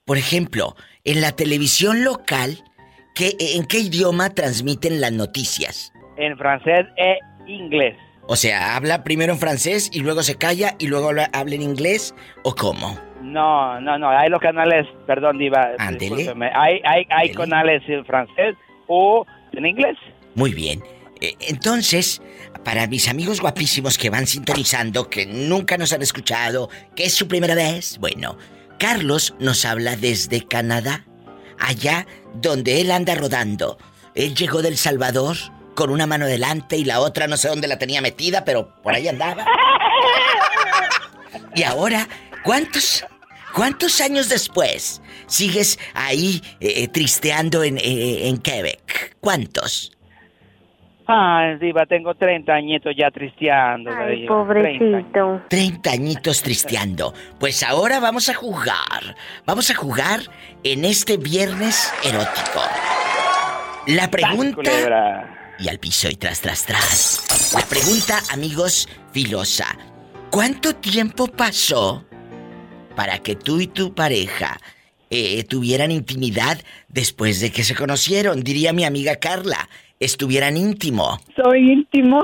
[0.04, 2.64] Por ejemplo, en la televisión local,
[3.14, 5.92] ¿qué, ¿en qué idioma transmiten las noticias?
[6.16, 7.96] En francés e inglés.
[8.26, 11.62] O sea, habla primero en francés y luego se calla y luego habla, habla en
[11.62, 12.12] inglés
[12.42, 13.05] o cómo?
[13.22, 14.09] No, no, no.
[14.11, 15.70] Hay los canales, perdón, Diva.
[15.79, 19.96] Hay, hay, hay canales en francés o en inglés.
[20.35, 20.83] Muy bien.
[21.20, 22.22] Eh, entonces,
[22.64, 27.26] para mis amigos guapísimos que van sintonizando, que nunca nos han escuchado, que es su
[27.26, 28.37] primera vez, bueno,
[28.79, 31.05] Carlos nos habla desde Canadá,
[31.59, 33.79] allá donde él anda rodando.
[34.14, 35.37] Él llegó del Salvador
[35.74, 38.94] con una mano delante y la otra no sé dónde la tenía metida, pero por
[38.94, 39.44] ahí andaba.
[41.55, 42.07] Y ahora,
[42.46, 43.04] ¿cuántos,
[43.52, 49.16] cuántos años después sigues ahí eh, tristeando en, eh, en Quebec?
[49.20, 49.92] ¿Cuántos?
[51.09, 53.90] Ah, Diva, tengo 30 añitos ya tristeando.
[53.90, 55.04] Ay, Diva, 30 años.
[55.06, 55.42] pobrecito.
[55.48, 57.14] 30 añitos tristeando.
[57.38, 59.14] Pues ahora vamos a jugar.
[59.44, 60.20] Vamos a jugar
[60.64, 62.61] en este viernes erótico.
[63.87, 65.32] La pregunta...
[65.59, 67.54] Y al piso y tras, tras, tras.
[67.54, 69.66] La pregunta, amigos, filosa.
[70.30, 72.04] ¿Cuánto tiempo pasó
[72.96, 74.59] para que tú y tu pareja
[75.11, 78.42] eh, tuvieran intimidad después de que se conocieron?
[78.42, 79.68] Diría mi amiga Carla.
[80.00, 81.18] Estuvieran íntimo.
[81.37, 82.22] Soy íntimo.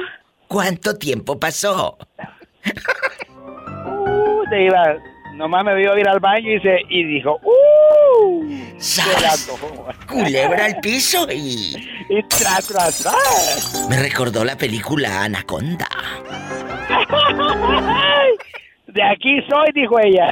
[0.49, 1.97] ¿Cuánto tiempo pasó?
[3.87, 4.99] Uh, Diva,
[5.35, 7.53] nomás me vio ir al baño y, se, y dijo, ¡Uh!
[10.09, 11.89] Culebra al piso y...
[12.09, 13.87] Y tras, tras, tras.
[13.89, 15.89] Me recordó la película Anaconda.
[18.93, 20.29] De aquí soy, dijo ella.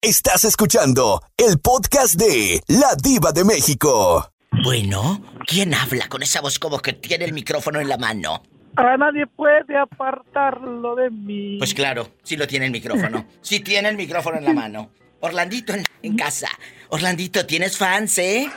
[0.00, 4.32] Estás escuchando el podcast de La Diva de México.
[4.64, 8.42] Bueno, ¿quién habla con esa voz como que tiene el micrófono en la mano?
[8.76, 11.58] A nadie puede apartarlo de mí.
[11.58, 13.26] Pues claro, sí lo tiene el micrófono.
[13.40, 14.90] Sí tiene el micrófono en la mano.
[15.20, 16.48] Orlandito en, en casa.
[16.88, 18.50] Orlandito, tienes fans, ¿eh?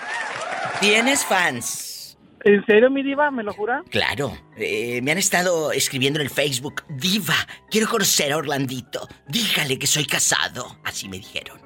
[0.80, 1.93] Tienes fans.
[2.46, 3.32] ¿En serio, mi diva?
[3.32, 3.84] ¿Me lo jura?
[3.90, 6.84] Claro, eh, me han estado escribiendo en el Facebook.
[6.90, 7.36] Diva,
[7.70, 9.08] quiero conocer a Orlandito.
[9.28, 10.78] Dígale que soy casado.
[10.84, 11.60] Así me dijeron.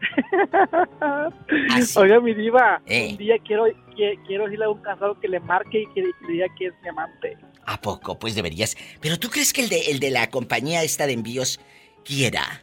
[1.70, 1.98] Así.
[1.98, 3.08] Oiga, mi diva, Eh.
[3.12, 6.12] un día quiero, qui- quiero decirle a un casado que le marque y que le
[6.32, 7.36] diga que es mi amante.
[7.66, 8.18] ¿A poco?
[8.18, 8.76] Pues deberías.
[9.00, 11.60] Pero tú crees que el de, el de la compañía esta de envíos
[12.04, 12.62] quiera.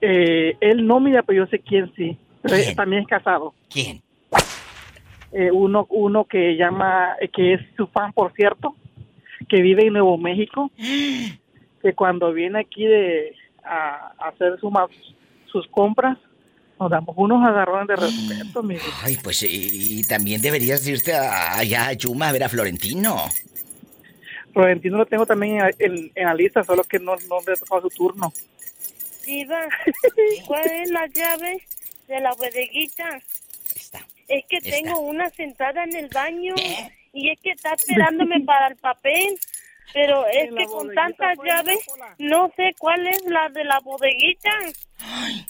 [0.00, 2.16] Eh, él no, mira, pero yo sé quién sí.
[2.44, 2.74] ¿Quién?
[2.76, 3.54] también es casado.
[3.70, 4.02] ¿Quién?
[5.32, 8.76] Eh, uno, uno que llama, eh, que es su fan, por cierto,
[9.48, 10.70] que vive en Nuevo México,
[11.80, 14.88] que cuando viene aquí de a, a hacer su ma-
[15.50, 16.18] sus compras,
[16.78, 18.76] nos damos unos agarrones de respeto, mi.
[19.02, 23.16] Ay, pues y, y también deberías irte a- allá a Yuma a ver a Florentino.
[24.52, 27.56] Florentino lo tengo también en, en- en la lista, solo que no, no le ha
[27.56, 28.32] tocado su turno.
[29.24, 29.60] Diva,
[30.46, 31.62] ¿cuál es la llave
[32.08, 33.18] de la bodeguita?
[34.28, 34.70] Es que Está.
[34.70, 36.54] tengo una sentada en el baño
[37.12, 39.38] y es que está esperándome para el papel.
[39.94, 41.80] Pero es que con tantas llaves
[42.16, 44.48] no sé cuál es la de la bodeguita.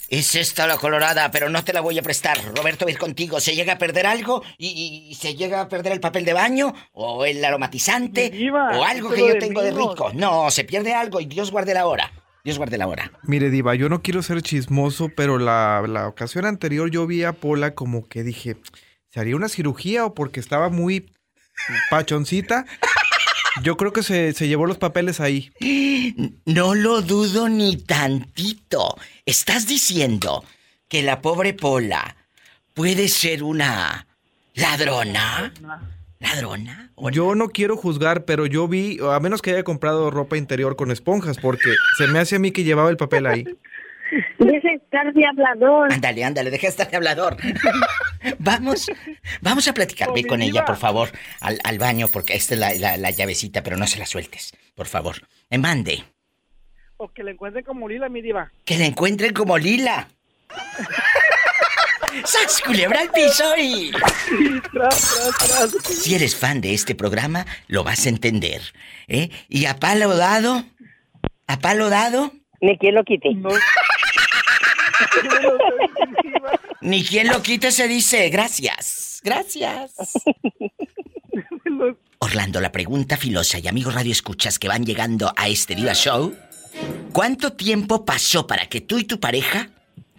[0.09, 2.37] Es esta la colorada, pero no te la voy a prestar.
[2.53, 3.39] Roberto va a ir contigo.
[3.39, 4.43] ¿Se llega a perder algo?
[4.57, 6.73] ¿Y, y- y se llega a perder el papel de baño?
[6.91, 8.31] ¿O el aromatizante?
[8.31, 10.11] Diva, ¿O algo que yo de tengo de rico?
[10.13, 12.11] No, se pierde algo y Dios guarde la hora.
[12.43, 13.09] Dios guarde la hora.
[13.23, 17.31] Mire, Diva, yo no quiero ser chismoso, pero la, la ocasión anterior yo vi a
[17.31, 18.57] Pola como que dije,
[19.09, 21.09] ¿se haría una cirugía o porque estaba muy
[21.89, 22.65] pachoncita?
[23.61, 25.51] Yo creo que se, se llevó los papeles ahí.
[26.45, 28.97] No lo dudo ni tantito.
[29.25, 30.43] ¿Estás diciendo
[30.89, 32.17] que la pobre Pola
[32.73, 34.05] puede ser una
[34.53, 35.53] ladrona?
[36.23, 36.91] ¿Ladrona?
[36.95, 40.75] ¿O Yo no quiero juzgar, pero yo vi, a menos que haya comprado ropa interior
[40.75, 43.45] con esponjas, porque se me hace a mí que llevaba el papel ahí.
[44.37, 45.91] Deja estar de hablador.
[45.91, 47.35] Ándale, ándale, deja de estar de hablador.
[48.39, 48.89] vamos,
[49.41, 50.09] vamos a platicar.
[50.13, 51.09] Ve con ella, por favor,
[51.41, 54.53] al, al baño, porque esta es la, la- la llavecita, pero no se la sueltes,
[54.75, 55.15] por favor.
[55.49, 56.03] Me mande.
[56.97, 58.51] O que le encuentren como Lila, mi diva.
[58.65, 60.07] Que la encuentren como Lila.
[62.25, 63.91] ¡Sax culebra al piso y...
[64.71, 65.85] Tras, tras, tras.
[65.85, 68.61] Si eres fan de este programa, lo vas a entender.
[69.07, 69.29] ¿eh?
[69.49, 70.63] Y a palo dado,
[71.47, 73.33] a palo dado, Ni quien lo quite.
[73.33, 73.49] No.
[76.81, 79.21] ni quien lo quite se dice gracias.
[79.23, 79.93] Gracias.
[82.19, 86.35] Orlando, la pregunta filosa y amigos Radio Escuchas que van llegando a este Diva Show.
[87.11, 89.69] ¿Cuánto tiempo pasó para que tú y tu pareja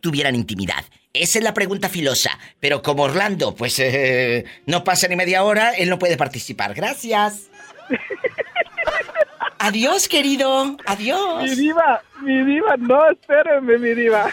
[0.01, 0.85] tuvieran intimidad?
[1.15, 2.39] Esa es la pregunta filosa.
[2.61, 6.75] Pero como Orlando, pues eh, no pasa ni media hora, él no puede participar.
[6.75, 7.49] Gracias.
[9.59, 10.65] Adiós, querido.
[10.67, 11.57] Mi Adiós.
[11.57, 14.29] diva, mi diva, no, espérenme, mi diva.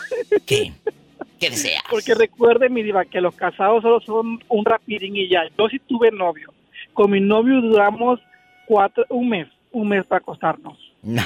[0.45, 0.73] ¿Qué?
[1.39, 1.83] ¿Qué deseas?
[1.89, 5.41] Porque recuerde, mi diva, que los casados solo son un rapidín y ya.
[5.57, 6.53] Yo sí tuve novio.
[6.93, 8.19] Con mi novio duramos
[8.65, 10.77] cuatro, un mes, un mes para acostarnos.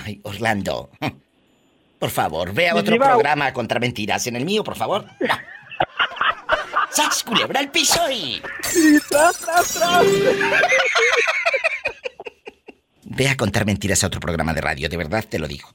[0.05, 0.89] Ay, Orlando.
[1.99, 4.27] Por favor, ve a Mi otro programa contra mentiras.
[4.27, 5.05] En el mío, por favor.
[5.19, 5.35] No.
[6.89, 8.41] ¡Sas, culebra al piso y...
[8.73, 10.05] Y tras, tras, tras.
[13.03, 15.69] Ve a contar mentiras a otro programa de radio, de verdad te lo digo.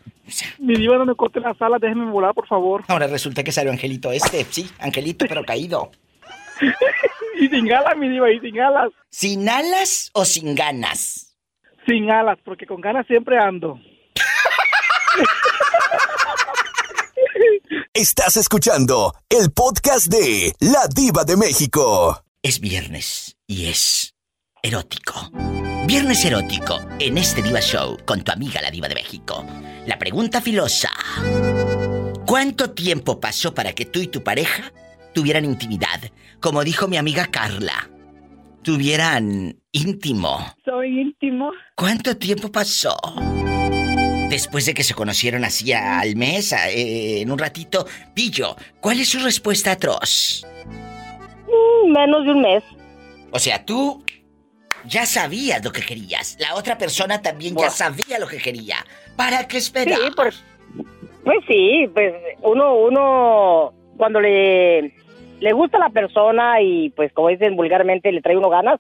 [0.59, 2.85] Mi diva no me corte la sala, déjeme volar, por favor.
[2.89, 5.91] Ahora resulta que salió Angelito este, sí, Angelito pero caído.
[7.41, 8.91] Y sin alas, mi diva, y sin alas.
[9.09, 11.35] ¿Sin alas o sin ganas?
[11.87, 13.81] Sin alas, porque con ganas siempre ando.
[17.95, 22.25] Estás escuchando el podcast de La Diva de México.
[22.43, 24.15] Es viernes y es
[24.63, 25.31] erótico.
[25.87, 29.45] Viernes erótico en este Diva Show con tu amiga la Diva de México.
[29.87, 30.91] La pregunta filosa.
[32.27, 34.73] ¿Cuánto tiempo pasó para que tú y tu pareja
[35.15, 36.01] tuvieran intimidad?
[36.41, 37.89] Como dijo mi amiga Carla.
[38.63, 40.55] Tuvieran íntimo.
[40.65, 41.51] Soy íntimo.
[41.77, 42.97] ¿Cuánto tiempo pasó?
[44.31, 47.85] Después de que se conocieron así al mes, eh, en un ratito.
[48.15, 50.47] Pillo, ¿cuál es su respuesta atroz?
[51.49, 52.63] Mm, menos de un mes.
[53.33, 54.05] O sea, tú
[54.85, 56.37] ya sabías lo que querías.
[56.39, 58.77] La otra persona también ya sabía lo que quería.
[59.17, 59.99] ¿Para qué esperar?
[59.99, 60.45] Sí, pues,
[61.25, 64.95] pues sí, pues uno, uno cuando le,
[65.41, 68.79] le gusta a la persona y pues como dicen vulgarmente le trae uno ganas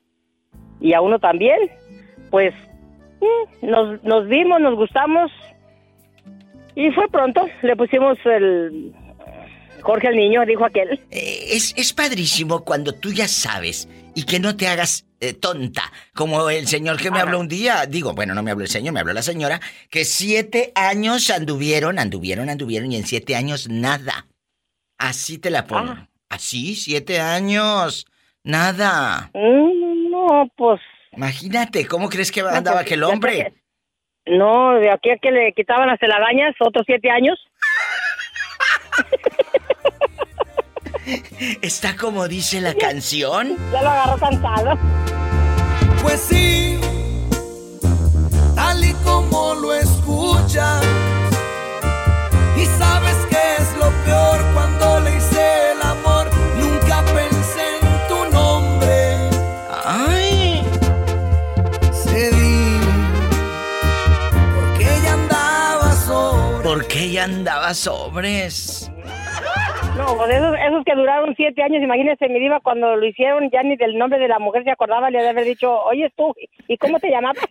[0.81, 1.59] y a uno también,
[2.31, 2.55] pues
[3.63, 5.31] nos, nos vimos, nos gustamos
[6.75, 8.95] y fue pronto, le pusimos el
[9.83, 11.01] Jorge al niño, dijo aquel.
[11.11, 15.83] Eh, es, es padrísimo cuando tú ya sabes y que no te hagas eh, tonta.
[16.15, 18.95] Como el señor que me habló un día, digo, bueno, no me habló el señor,
[18.95, 24.27] me habló la señora, que siete años anduvieron, anduvieron, anduvieron y en siete años nada.
[24.99, 25.95] Así te la pongo.
[26.29, 28.07] Así, siete años.
[28.45, 29.31] Nada.
[29.35, 30.81] Mm, no, pues...
[31.13, 33.53] Imagínate, ¿cómo crees que andaba aquel hombre?
[34.27, 37.39] No, de aquí a que le quitaban las telarañas, otros siete años.
[41.63, 43.57] Está como dice la canción.
[43.73, 44.79] Ya lo agarró cansado.
[46.03, 46.79] Pues sí,
[48.55, 50.87] tal y como lo escuchas.
[52.57, 54.50] Y sabes que es lo peor
[67.21, 68.91] ¿Por qué ella andaba sobres?
[69.97, 73.63] No, pues esos, esos que duraron siete años, imagínese, mi diva, cuando lo hicieron, ya
[73.63, 76.35] ni del nombre de la mujer se acordaba, le había haber dicho, oye tú,
[76.67, 77.45] ¿y cómo te llamabas?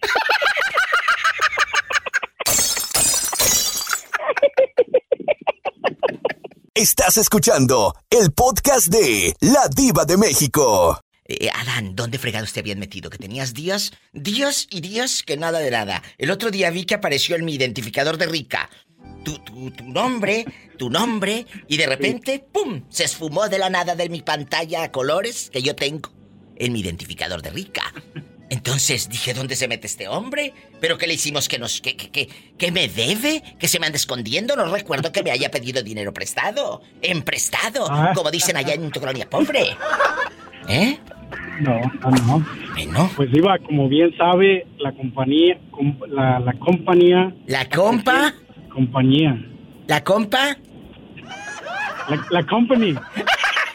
[6.74, 11.00] Estás escuchando el podcast de La Diva de México.
[11.26, 13.12] Eh, Adán, ¿dónde fregados te habían metido?
[13.12, 16.02] Que tenías días, días y días que nada de nada.
[16.18, 18.68] El otro día vi que apareció en mi identificador de rica.
[19.24, 20.46] Tu, tu, tu nombre,
[20.78, 22.82] tu nombre, y de repente, ¡pum!
[22.90, 26.10] Se esfumó de la nada de mi pantalla a colores que yo tengo
[26.56, 27.84] en mi identificador de rica.
[28.50, 30.54] Entonces dije, ¿dónde se mete este hombre?
[30.82, 31.82] ¿Pero qué le hicimos que nos...
[31.82, 33.44] que, que, que, que me debe?
[33.60, 34.56] ¿Que se me anda escondiendo?
[34.56, 36.82] No recuerdo que me haya pedido dinero prestado.
[37.02, 38.12] En prestado, Ah.
[38.16, 39.76] como dicen allá en tu colonia pobre.
[40.68, 40.98] ¿Eh?
[41.62, 42.44] No, no,
[42.88, 43.12] no.
[43.16, 47.32] Pues iba, como bien sabe, la compañía, com- la, la compañía.
[47.46, 48.34] ¿La compa?
[48.70, 49.38] Compañía.
[49.88, 50.58] ¿La compa?
[52.10, 52.96] La, la company.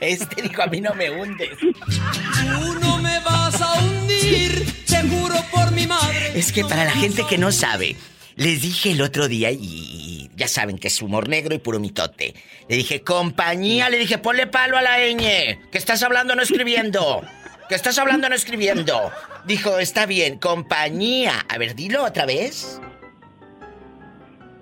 [0.01, 1.57] Este dijo, a mí no me hundes.
[1.59, 6.39] Tú no me vas a hundir, te juro por mi madre.
[6.39, 7.97] Es que para la gente que no sabe,
[8.37, 11.81] les dije el otro día y, y ya saben que es humor negro y puro
[11.81, 12.35] mitote.
[12.69, 17.23] Le dije, compañía, le dije, ponle palo a la ñ, que estás hablando no escribiendo.
[17.69, 19.11] Que estás hablando no escribiendo.
[19.47, 21.47] Dijo, está bien, compañía.
[21.49, 22.79] A ver, dilo otra vez.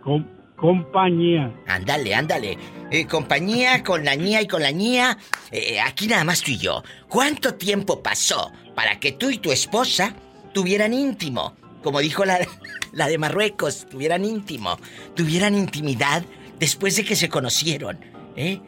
[0.03, 1.53] Com- compañía.
[1.67, 2.59] Ándale, ándale.
[2.91, 5.17] Eh, compañía con la ñía y con la ñía.
[5.51, 6.83] Eh, aquí nada más tú y yo.
[7.09, 10.15] ¿Cuánto tiempo pasó para que tú y tu esposa
[10.53, 11.55] tuvieran íntimo?
[11.83, 12.38] Como dijo la,
[12.93, 14.77] la de Marruecos, tuvieran íntimo.
[15.15, 16.23] Tuvieran intimidad
[16.59, 17.99] después de que se conocieron.
[18.37, 18.61] ¿Eh?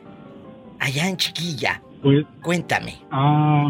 [0.80, 1.80] Allá en Chiquilla.
[2.02, 2.26] Pues.
[2.42, 2.96] Cuéntame.
[3.10, 3.68] Ah.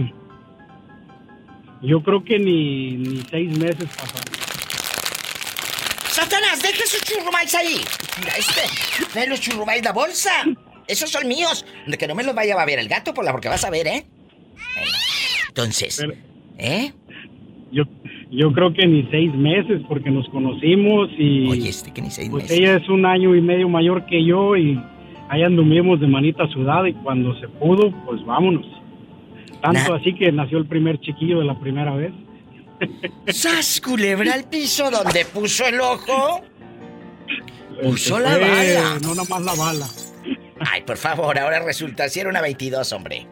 [1.82, 4.33] Yo creo que ni, ni seis meses pasaron.
[6.24, 7.76] ¡Satanás, deje sus churrumais ahí!
[8.18, 8.62] Mira, este,
[9.12, 10.30] trae los churrumais la bolsa.
[10.88, 11.66] Esos son míos.
[11.86, 13.68] De que no me los vaya a ver el gato, por la porque vas a
[13.68, 14.06] ver, ¿eh?
[15.48, 16.02] Entonces,
[16.56, 16.92] ¿eh?
[17.72, 17.84] Yo,
[18.30, 21.46] yo creo que ni seis meses porque nos conocimos y.
[21.50, 22.58] Oye, este que ni seis pues meses.
[22.58, 24.80] ella es un año y medio mayor que yo y
[25.28, 28.64] ahí anduvimos de manita sudada y cuando se pudo, pues vámonos.
[29.60, 32.12] Tanto así que nació el primer chiquillo de la primera vez.
[33.28, 36.42] ¡Sas, culebra al piso donde puso el ojo!
[37.82, 38.98] Puso la Fue bala.
[39.00, 39.88] No nada más la bala.
[40.60, 43.26] Ay, por favor, ahora resulta si era una 22, hombre.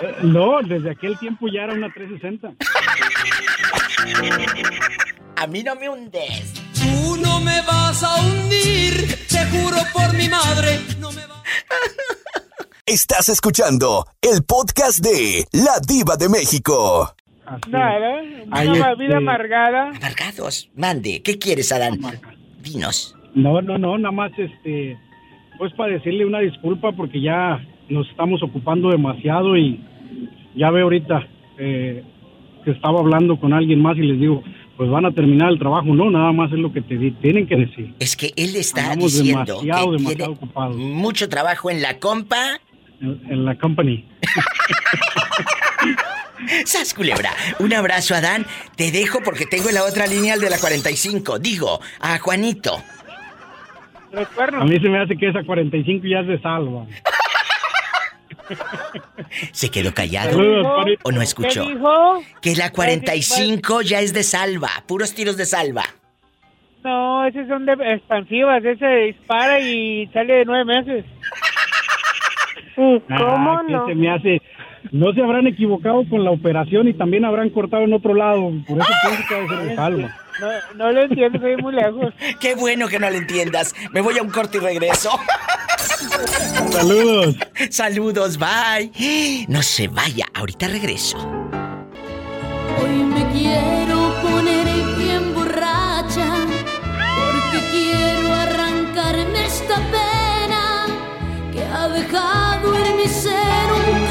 [0.00, 2.54] Eh, No, desde aquel tiempo ya era una 360.
[5.36, 6.52] A mí no me hundes.
[6.74, 9.26] Tú no me vas vas a hundir.
[9.28, 11.42] Te juro por mi madre, no me vas
[12.86, 17.14] Estás escuchando el podcast de La Diva de México.
[17.68, 19.88] Nada, una este- vida amargada.
[19.90, 20.68] Amargados.
[20.76, 21.98] Mande, ¿qué quieres, Adán?
[22.62, 23.14] Dinos.
[23.34, 24.98] No, no, no, nada más este,
[25.58, 29.80] pues para decirle una disculpa porque ya nos estamos ocupando demasiado y
[30.56, 31.26] ya veo ahorita
[31.58, 32.02] eh,
[32.64, 34.42] que estaba hablando con alguien más y les digo,
[34.76, 37.46] pues van a terminar el trabajo, no, nada más es lo que te di- tienen
[37.46, 37.94] que decir.
[37.98, 41.98] Es que él está Andamos diciendo demasiado, que demasiado tiene ocupados mucho trabajo en la
[41.98, 42.60] compa.
[43.00, 44.04] en, en la company.
[46.64, 47.30] ¡Sas, culebra!
[47.58, 48.46] Un abrazo, Adán.
[48.76, 51.38] Te dejo porque tengo en la otra línea el de la 45.
[51.38, 52.82] Digo, a Juanito.
[54.12, 56.86] A mí se me hace que esa 45 ya es de salva.
[59.52, 60.30] ¿Se quedó callado?
[60.30, 60.86] Saludos.
[61.02, 61.64] ¿O no escuchó?
[61.64, 62.22] ¿Qué dijo?
[62.40, 64.70] Que la 45 ya es de salva.
[64.86, 65.84] Puros tiros de salva.
[66.84, 68.64] No, esas son de expansivas.
[68.64, 71.04] Ese dispara y sale de nueve meses.
[72.76, 74.40] ¿Y Ah, que se me hace...
[74.92, 78.52] No se habrán equivocado con la operación y también habrán cortado en otro lado.
[78.66, 80.16] Por eso pienso que debe ser de salva.
[80.40, 82.14] No, no lo entiendo, soy muy lejos.
[82.40, 83.74] Qué bueno que no lo entiendas.
[83.92, 85.10] Me voy a un corte y regreso.
[86.70, 87.36] Saludos.
[87.70, 89.46] Saludos, bye.
[89.48, 91.18] No se vaya, ahorita regreso.
[92.80, 94.66] Hoy me quiero poner
[94.96, 96.46] bien borracha
[97.18, 100.86] porque quiero arrancarme esta pena
[101.52, 104.07] que ha dejado en mi ser un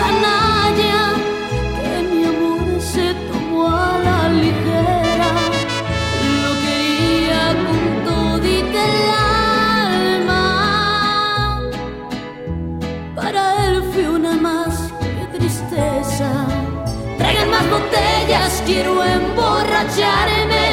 [17.70, 20.68] Botellas, quiero emborracharme.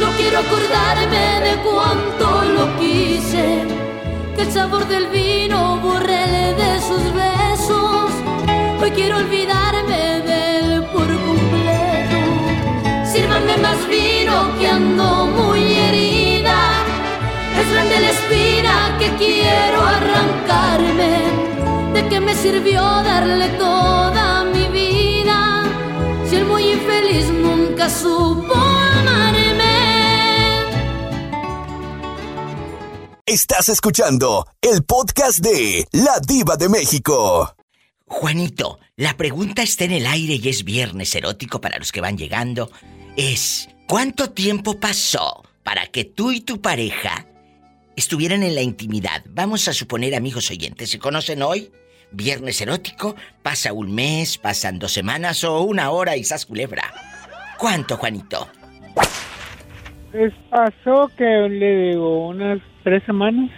[0.00, 3.64] No quiero acordarme de cuánto lo quise.
[4.34, 8.10] Que el sabor del vino borrele de sus besos.
[8.80, 12.18] Hoy quiero olvidarme de él por completo.
[13.04, 16.58] Sírvanme más vino que ando muy herida.
[17.60, 21.12] Es grande la espina que quiero arrancarme.
[21.92, 24.37] ¿De qué me sirvió darle toda
[33.30, 37.54] Estás escuchando el podcast de La Diva de México.
[38.06, 42.16] Juanito, la pregunta está en el aire y es viernes erótico para los que van
[42.16, 42.70] llegando.
[43.18, 47.26] Es, ¿cuánto tiempo pasó para que tú y tu pareja
[47.96, 49.22] estuvieran en la intimidad?
[49.28, 51.70] Vamos a suponer, amigos oyentes, ¿se conocen hoy?
[52.10, 56.94] Viernes erótico, pasa un mes, pasan dos semanas o una hora y sas culebra.
[57.58, 58.48] ¿Cuánto, Juanito?
[60.12, 63.50] Pues pasó que le digo unas tres semanas.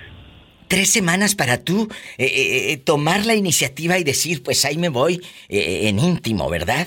[0.67, 4.89] Tres semanas para tú eh, eh, eh, tomar la iniciativa y decir, pues ahí me
[4.89, 6.87] voy eh, en íntimo, ¿verdad?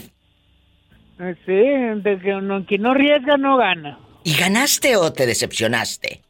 [1.20, 3.98] Eh, Sí, de que uno, quien no arriesga no gana.
[4.26, 6.22] ¿Y ganaste o te decepcionaste?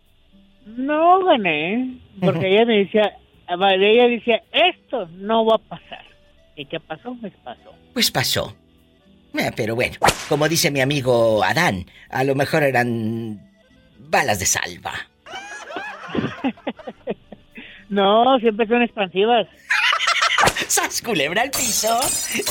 [0.65, 3.11] No gané, porque ella me decía,
[3.47, 6.05] ella decía, esto no va a pasar.
[6.55, 7.15] ¿Y qué pasó?
[7.19, 7.73] Pues pasó.
[7.93, 8.55] Pues pasó.
[9.33, 9.95] Eh, pero bueno,
[10.29, 13.41] como dice mi amigo Adán, a lo mejor eran
[13.99, 14.93] balas de salva.
[17.89, 19.47] No, siempre son expansivas.
[20.67, 21.99] ¡Sas culebra al piso!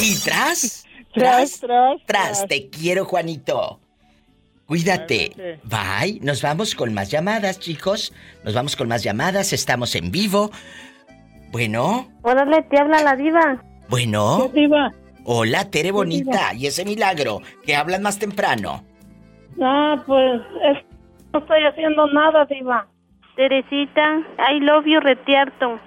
[0.01, 0.85] Y tras,
[1.15, 2.47] Tras, tras, tras.
[2.47, 3.81] Te quiero, Juanito.
[4.67, 5.59] Cuídate.
[5.65, 6.21] Bye.
[6.23, 8.13] Nos vamos con más llamadas, chicos.
[8.45, 9.53] Nos vamos con más llamadas.
[9.53, 10.51] Estamos en vivo.
[11.51, 13.63] Bueno, Órale, te habla la diva.
[13.89, 14.49] bueno.
[14.55, 14.91] diva?
[15.25, 16.55] Hola, Tere Bonita.
[16.55, 18.85] Y ese milagro, que hablan más temprano.
[19.61, 20.41] Ah, pues
[20.71, 20.87] es-
[21.33, 22.87] no estoy haciendo nada, diva.
[23.37, 25.81] Teresita, I love you, retiarto.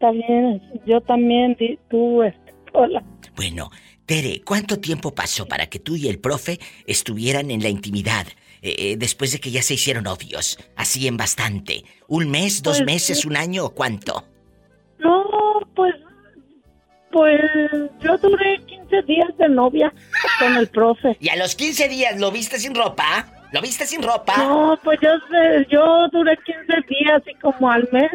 [0.00, 1.56] Bien, yo también,
[1.90, 3.02] tú, este, hola.
[3.36, 3.70] Bueno,
[4.06, 8.26] Tere, ¿cuánto tiempo pasó para que tú y el profe estuvieran en la intimidad?
[8.60, 11.84] eh, eh, después de que ya se hicieron novios, así en bastante.
[12.08, 14.24] ¿Un mes, dos Pues, meses, un año o cuánto?
[14.98, 15.24] No,
[15.76, 15.94] pues,
[17.12, 17.40] pues
[18.00, 19.92] yo duré 15 días de novia
[20.40, 21.16] con el profe.
[21.20, 23.32] ¿Y a los 15 días lo viste sin ropa?
[23.52, 24.36] ¿Lo viste sin ropa?
[24.36, 28.10] No, pues yo, sé, yo duré 15 días y como al mes,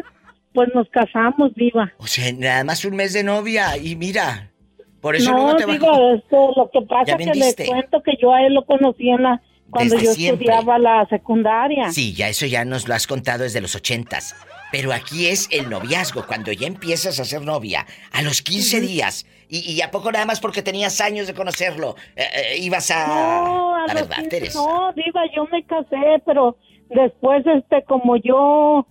[0.52, 1.92] pues nos casamos, viva.
[1.98, 4.50] O sea, nada más un mes de novia y mira,
[5.00, 6.14] por eso no, te diva, bajó.
[6.14, 7.66] esto, lo que pasa Ya que le vendiste.
[7.66, 10.46] cuento que yo a él lo conocí en la, cuando Desde yo siempre.
[10.46, 11.90] estudiaba la secundaria.
[11.90, 14.36] Sí, ya eso ya nos lo has contado desde los ochentas.
[14.70, 19.26] Pero aquí es el noviazgo, cuando ya empiezas a ser novia, a los 15 días.
[19.54, 23.06] Y, y a poco nada más porque tenías años de conocerlo, eh, eh, ibas a...
[23.06, 24.58] No, a la los verdad, 15 Teresa.
[24.58, 26.56] No, Diva, yo me casé, pero
[26.90, 28.84] después, este, como yo,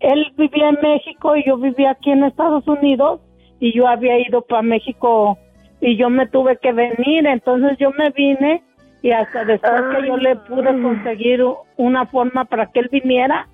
[0.00, 3.20] él vivía en México y yo vivía aquí en Estados Unidos
[3.60, 5.38] y yo había ido para México
[5.80, 8.64] y yo me tuve que venir, entonces yo me vine
[9.00, 11.44] y hasta después que yo le pude conseguir
[11.76, 13.46] una forma para que él viniera,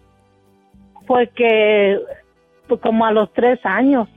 [1.07, 2.01] fue que
[2.67, 4.09] pues, como a los tres años.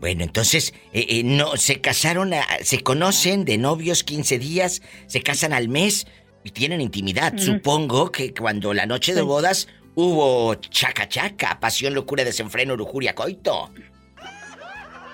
[0.00, 5.22] Bueno, entonces, eh, eh, no, se casaron, a- se conocen de novios 15 días, se
[5.22, 6.06] casan al mes
[6.42, 7.34] y tienen intimidad.
[7.36, 13.70] Supongo que cuando la noche de bodas hubo chaca chaca, pasión, locura, desenfreno, lujuria, coito.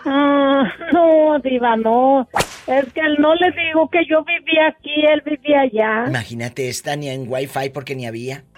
[0.05, 0.63] Ah,
[0.93, 2.29] no, diva, no.
[2.69, 6.05] Es que él no le digo que yo vivía aquí, él vivía allá.
[6.07, 8.45] Imagínate, esta ni en wifi porque ni había.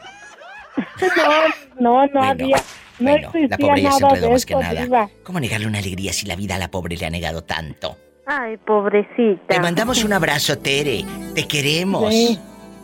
[1.16, 1.40] No,
[1.80, 2.56] no, no Bueno, había,
[3.00, 4.82] no bueno, la pobreza de más que nada.
[4.82, 5.10] diva.
[5.22, 7.96] ¿Cómo negarle una alegría si la vida a la pobre le ha negado tanto?
[8.26, 9.46] Ay, pobrecita.
[9.48, 11.04] Te mandamos un abrazo, Tere.
[11.34, 12.12] Te queremos.
[12.12, 12.38] Sí.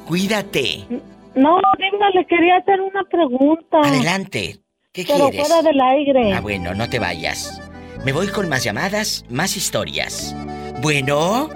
[0.06, 0.84] Cuídate.
[1.34, 3.78] No, diva, le quería hacer una pregunta.
[3.82, 4.60] Adelante.
[4.92, 5.48] ¿Qué Pero quieres?
[5.48, 6.32] fuera del aire.
[6.34, 7.60] Ah, bueno, no te vayas.
[8.04, 10.34] Me voy con más llamadas, más historias.
[10.82, 11.48] Bueno,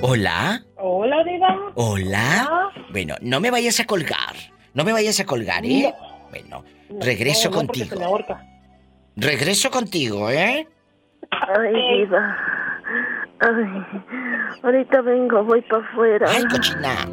[0.00, 1.56] hola, Hola, diva.
[1.74, 2.48] hola.
[2.90, 4.34] Bueno, no me vayas a colgar.
[4.74, 5.92] No me vayas a colgar, ¿eh?
[6.30, 6.64] Bueno,
[7.00, 8.00] regreso No, no, porque contigo.
[8.00, 8.40] me.
[9.16, 10.66] Regreso contigo, ¿eh?
[11.30, 12.36] Ay, diva.
[13.40, 13.84] Ay,
[14.62, 16.26] ahorita vengo, voy para afuera.
[16.30, 17.08] Ay, cochina.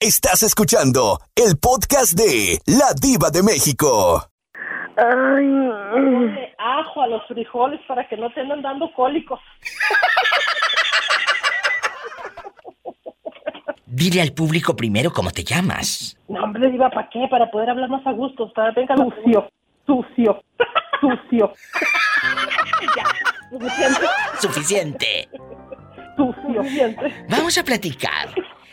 [0.00, 4.24] Estás escuchando el podcast de La Diva de México.
[4.94, 9.40] Ponle ajo a los frijoles para que no te anden dando cólicos.
[13.90, 16.16] Dile al público primero cómo te llamas.
[16.28, 17.26] No, hombre, diva, ¿para qué?
[17.30, 18.52] Para poder hablar más a gusto.
[18.52, 19.50] Para, venga, sucio,
[19.86, 20.42] sucio,
[21.00, 21.52] sucio.
[22.96, 23.04] ya,
[23.50, 24.06] suficiente,
[24.40, 25.28] Suficiente.
[26.16, 27.24] suficiente.
[27.30, 28.28] Vamos a platicar.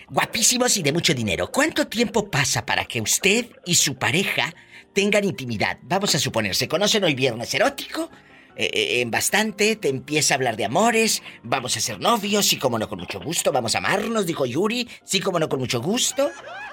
[0.10, 1.48] Guapísimos y de mucho dinero.
[1.52, 4.54] ¿Cuánto tiempo pasa para que usted y su pareja
[4.94, 5.78] tengan intimidad?
[5.84, 8.10] Vamos a suponer, se conocen hoy viernes erótico.
[8.56, 12.58] Eh, eh, en bastante, te empieza a hablar de amores, vamos a ser novios, sí
[12.58, 15.82] como no con mucho gusto, vamos a amarnos, dijo Yuri, sí como no con mucho
[15.82, 16.30] gusto.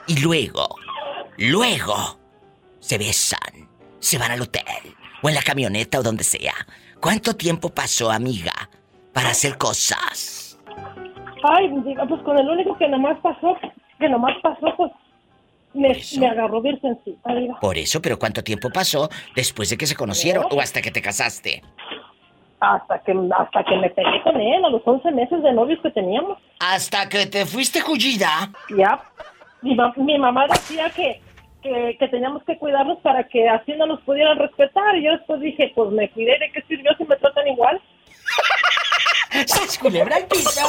[0.06, 0.76] Y luego,
[1.38, 2.18] luego,
[2.80, 3.68] se besan,
[3.98, 6.54] se van al hotel, o en la camioneta o donde sea.
[7.00, 8.52] ¿Cuánto tiempo pasó, amiga,
[9.12, 10.58] para hacer cosas?
[11.44, 13.56] Ay, diva, pues con el único que nomás pasó,
[13.98, 14.92] que nomás pasó, pues
[15.74, 17.30] me, me agarró virgencita.
[17.60, 21.00] Por eso, pero ¿cuánto tiempo pasó después de que se conocieron o hasta que te
[21.02, 21.62] casaste?
[22.60, 25.90] Hasta que, hasta que me pegué con él, a los 11 meses de novios que
[25.90, 26.38] teníamos.
[26.60, 28.50] Hasta que te fuiste jullida.
[28.76, 29.02] Ya.
[29.62, 31.20] Mi, ma- mi mamá decía que,
[31.60, 34.94] que, que teníamos que cuidarnos para que así no nos pudieran respetar.
[34.96, 37.80] Y yo después dije, pues me cuidé, ¿de qué sirvió si me tratan igual?
[39.46, 40.60] ¡Sas culebra al piso!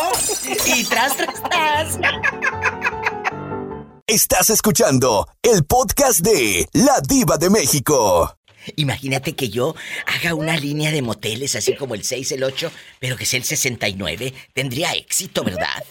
[0.75, 1.99] Y tras, tras, tras.
[4.07, 8.35] Estás escuchando el podcast de La Diva de México.
[8.75, 9.75] Imagínate que yo
[10.05, 13.45] haga una línea de moteles así como el 6, el 8, pero que sea el
[13.45, 14.33] 69.
[14.53, 15.85] Tendría éxito, ¿verdad?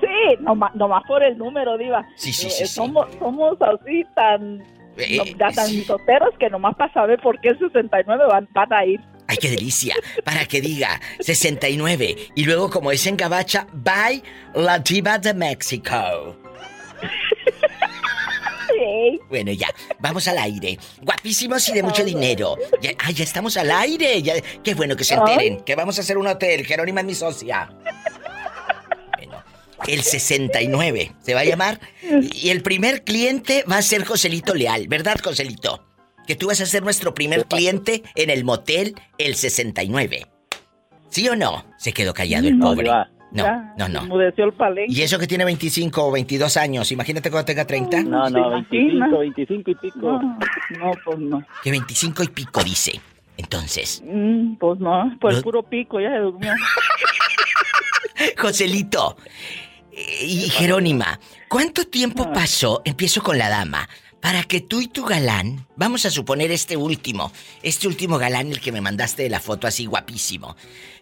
[0.00, 2.04] Sí, nomás, nomás por el número, Diva.
[2.16, 2.66] Sí, sí, Eh, sí.
[2.66, 4.60] Somos, somos así tan,
[4.96, 8.72] Eh, no, ya tan mitoteros que nomás para saber por qué el 69 van, van
[8.72, 9.00] a ir.
[9.28, 9.94] ¡Ay, qué delicia!
[10.24, 14.20] Para que diga 69 y luego como es en gabacha, by
[14.54, 15.94] La Diva de México.
[19.28, 19.68] Bueno, ya,
[19.98, 20.78] vamos al aire.
[21.02, 22.56] Guapísimos y de mucho dinero.
[22.80, 24.22] Ya, ay, ya estamos al aire.
[24.22, 25.60] Ya, qué bueno que se enteren.
[25.60, 26.64] Que vamos a hacer un hotel.
[26.66, 27.70] Jerónima es mi socia.
[29.16, 29.42] Bueno,
[29.86, 31.80] el 69 se va a llamar.
[32.32, 34.88] Y el primer cliente va a ser Joselito Leal.
[34.88, 35.84] ¿Verdad, Joselito?
[36.26, 40.26] Que tú vas a ser nuestro primer cliente en el motel El 69.
[41.10, 41.64] ¿Sí o no?
[41.78, 42.86] Se quedó callado el No, pobre.
[42.86, 43.10] ya.
[43.30, 44.00] No, Ya, no, no.
[44.02, 44.92] Enmudeció el palenque.
[44.92, 48.02] Y eso que tiene 25 o 22 años, imagínate cuando tenga 30.
[48.04, 49.98] No, no, 25, 25 y pico.
[50.00, 50.20] No,
[50.78, 51.42] no, pues no.
[51.62, 53.00] Que 25 y pico dice.
[53.36, 55.42] Entonces, Mm, pues no, pues No.
[55.42, 56.52] puro pico, ya se durmió.
[58.38, 59.16] Joselito
[59.92, 61.18] eh, y Jerónima,
[61.48, 62.82] ¿cuánto tiempo pasó?
[62.84, 63.88] Empiezo con la dama.
[64.28, 68.60] Para que tú y tu galán, vamos a suponer este último, este último galán, el
[68.60, 70.54] que me mandaste de la foto así guapísimo,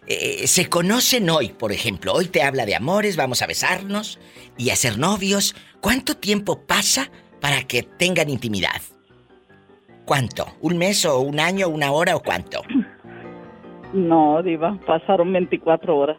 [0.07, 4.17] eh, se conocen hoy, por ejemplo, hoy te habla de amores, vamos a besarnos
[4.57, 5.57] y a ser novios.
[5.81, 7.11] ¿Cuánto tiempo pasa
[7.41, 8.81] para que tengan intimidad?
[10.05, 10.47] ¿Cuánto?
[10.61, 12.61] ¿Un mes o un año, una hora o cuánto?
[13.91, 16.17] No, Diva, pasaron 24 horas.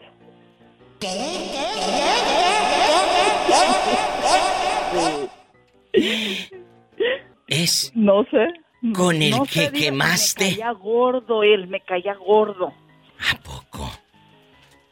[7.62, 7.92] Es.
[7.94, 8.48] No sé.
[8.94, 10.44] Con el No que sé, quemaste.
[10.44, 12.72] Me caía gordo él, me caía gordo.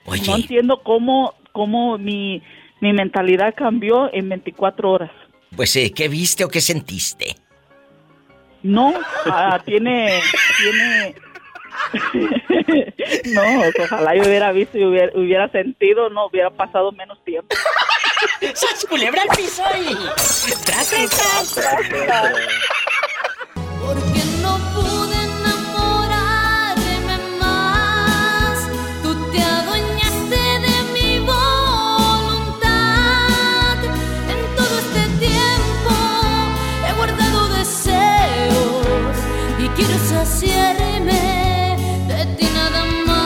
[0.06, 0.22] Oye.
[0.26, 2.42] No entiendo cómo, cómo mi,
[2.80, 5.10] mi mentalidad cambió en 24 horas.
[5.54, 7.36] Pues, eh, ¿qué viste o qué sentiste?
[8.62, 8.92] No,
[9.26, 10.20] ah, tiene,
[10.58, 11.14] tiene...
[13.34, 13.42] no,
[13.84, 17.54] ojalá yo hubiera visto y hubiera, hubiera sentido, no hubiera pasado menos tiempo.
[18.54, 19.94] ¡Sas culebra al piso y...
[20.64, 22.32] ¡Tras, tras, tras!
[23.84, 28.58] Porque no pude enamorarme más.
[29.02, 32.58] Tú te adueñaste de mi voluntad.
[34.30, 35.92] En todo este tiempo
[36.88, 39.16] he guardado deseos
[39.58, 41.76] y quiero saciarme
[42.08, 43.16] de ti nada más.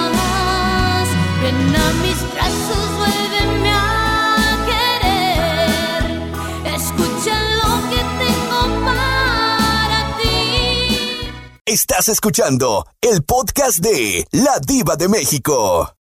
[11.70, 15.94] Estás escuchando el podcast de La Diva de México.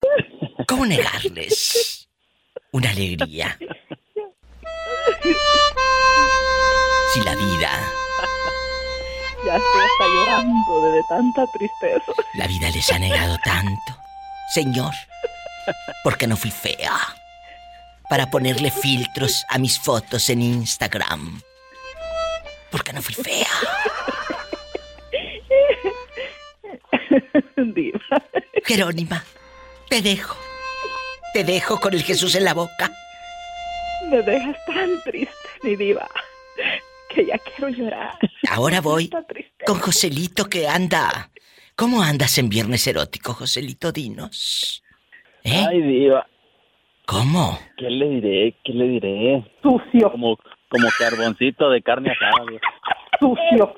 [0.67, 2.09] ¿Cómo negarles
[2.71, 3.55] una alegría?
[7.13, 7.69] Si la vida,
[9.45, 12.13] Ya estoy hasta llorando de, de tanta tristeza.
[12.33, 13.95] la vida les ha negado tanto.
[14.55, 14.95] Señor,
[16.03, 16.97] porque no fui fea.
[18.09, 21.43] Para ponerle filtros a mis fotos en Instagram.
[22.71, 23.47] Porque no fui fea.
[27.55, 27.99] Diva.
[28.65, 29.23] Jerónima,
[29.89, 30.37] te dejo.
[31.33, 32.91] Te dejo con el Jesús en la boca.
[34.09, 36.09] Me dejas tan triste, mi diva,
[37.09, 38.17] que ya quiero llorar.
[38.49, 39.09] Ahora voy
[39.65, 41.29] con Joselito que anda.
[41.75, 43.91] ¿Cómo andas en viernes erótico, Joselito?
[43.91, 44.83] Dinos.
[45.43, 45.65] ¿Eh?
[45.69, 46.25] Ay, diva.
[47.05, 47.59] ¿Cómo?
[47.77, 48.55] ¿Qué le diré?
[48.63, 49.51] ¿Qué le diré?
[49.61, 50.11] Sucio.
[50.11, 50.37] Como,
[50.69, 52.45] como carboncito de carne asada.
[53.19, 53.73] Sucio.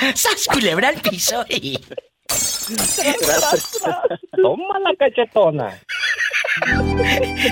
[0.14, 1.44] ¡Sas culebra al piso!
[1.48, 1.78] y-
[4.42, 5.78] Toma la cachetona.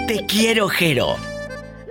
[0.07, 1.17] Te quiero, Jero.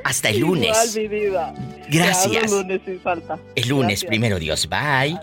[0.03, 0.95] Hasta el Igual, lunes.
[0.95, 1.53] mi diva.
[1.89, 2.43] Gracias.
[2.45, 3.37] El lunes sin falta.
[3.55, 4.09] El lunes, Gracias.
[4.09, 4.69] primero Dios.
[4.69, 5.19] Bye.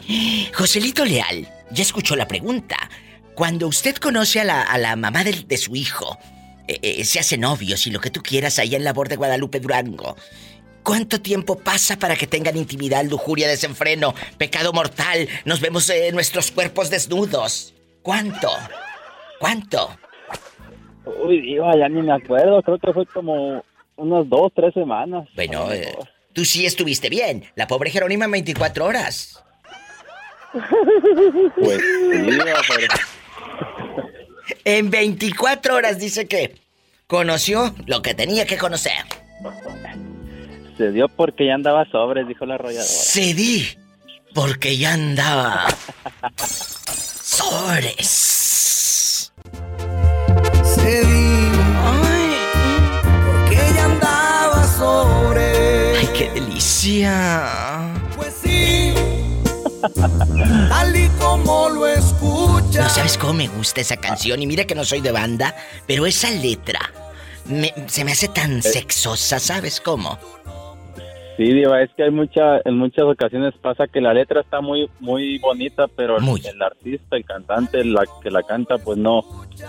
[0.55, 2.77] Joselito Leal, ya escuchó la pregunta.
[3.35, 6.18] Cuando usted conoce a la, a la mamá de, su hijo,
[6.68, 9.59] eh, eh, se hace novios y lo que tú quieras allá en la de Guadalupe
[9.61, 10.16] Durango,
[10.85, 15.28] ¿cuánto tiempo pasa para que tengan intimidad, lujuria, desenfreno, pecado mortal?
[15.45, 17.74] Nos vemos eh, nuestros cuerpos desnudos.
[18.03, 18.51] ¿Cuánto?
[19.41, 19.97] ¿Cuánto?
[21.07, 22.62] Uy, diva, ya ni me acuerdo.
[22.62, 23.64] Creo que fue como
[23.97, 25.26] unas dos, tres semanas.
[25.35, 25.97] Bueno, eh,
[26.32, 27.45] tú sí estuviste bien.
[27.57, 29.43] La pobre Jerónima en 24 horas.
[31.57, 32.39] Pues sí,
[32.76, 32.87] pero...
[34.64, 36.55] En 24 horas dice que
[37.07, 38.93] conoció lo que tenía que conocer.
[40.77, 42.85] Se dio porque ya andaba sobres, dijo la arrolladora.
[42.89, 43.64] Cedí
[44.35, 45.66] porque ya andaba.
[47.22, 48.12] Sobres.
[50.64, 51.51] Cedí
[53.27, 55.97] porque ella andaba sobre.
[55.99, 57.93] Ay, qué delicia.
[58.16, 58.93] Pues sí,
[60.68, 62.83] tal y como lo escucha.
[62.83, 65.55] No sabes cómo me gusta esa canción y mira que no soy de banda,
[65.87, 66.81] pero esa letra
[67.47, 70.18] me- se me hace tan sexosa, ¿sabes cómo?
[71.37, 74.89] Sí, Diva, es que hay mucha, en muchas ocasiones pasa que la letra está muy,
[75.01, 79.22] muy bonita, pero el- el artista, el cantante, la que la canta, pues no,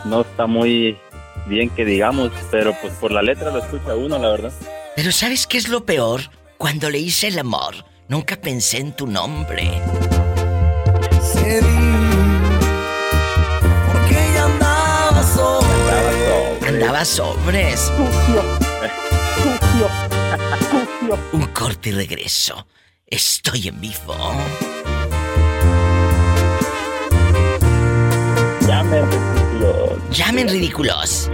[0.05, 0.95] no está muy
[1.47, 4.51] bien que digamos, pero pues por la letra lo escucha uno, la verdad.
[4.95, 6.21] Pero ¿sabes qué es lo peor?
[6.57, 7.73] Cuando le hice el amor,
[8.09, 9.63] nunca pensé en tu nombre.
[13.91, 16.67] Porque ella andaba sobre.
[16.67, 17.79] Andaba sobres.
[17.79, 18.41] Sucio.
[19.37, 19.87] Sucio.
[21.31, 22.67] Un corte y regreso.
[23.05, 24.15] Estoy en vivo.
[28.67, 30.09] Llamen, ridículos.
[30.09, 31.31] Llamen ridículos.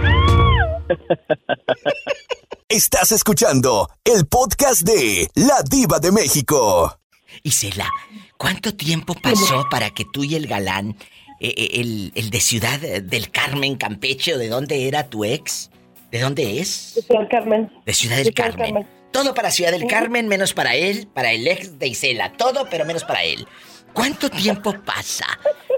[2.68, 6.98] Estás escuchando el podcast de La Diva de México.
[7.42, 7.88] Isela,
[8.36, 10.96] ¿cuánto tiempo pasó para que tú y el galán,
[11.40, 15.70] eh, eh, el, el de Ciudad del Carmen, Campeche, o de dónde era tu ex?
[16.10, 16.92] ¿De dónde es?
[16.94, 17.72] De Ciudad Carmen.
[17.86, 18.74] De Ciudad del De Ciudad Carmen.
[18.74, 19.01] Carmen.
[19.12, 22.32] Todo para Ciudad del Carmen, menos para él, para el ex de Isela.
[22.32, 23.46] Todo, pero menos para él.
[23.92, 25.26] ¿Cuánto tiempo pasa?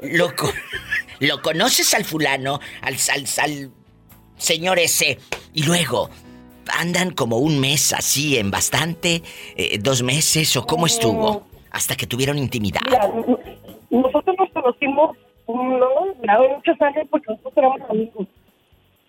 [0.02, 0.52] Lo, co-
[1.20, 3.70] lo conoces al fulano, al, al, al
[4.36, 5.18] señor ese,
[5.52, 6.10] y luego
[6.78, 9.22] andan como un mes así en bastante,
[9.56, 12.80] eh, dos meses, o cómo estuvo, hasta que tuvieron intimidad.
[12.86, 13.10] Mira,
[13.90, 15.16] nosotros nos conocimos,
[15.48, 15.88] no,
[16.28, 18.28] hace muchos años porque nosotros éramos amigos.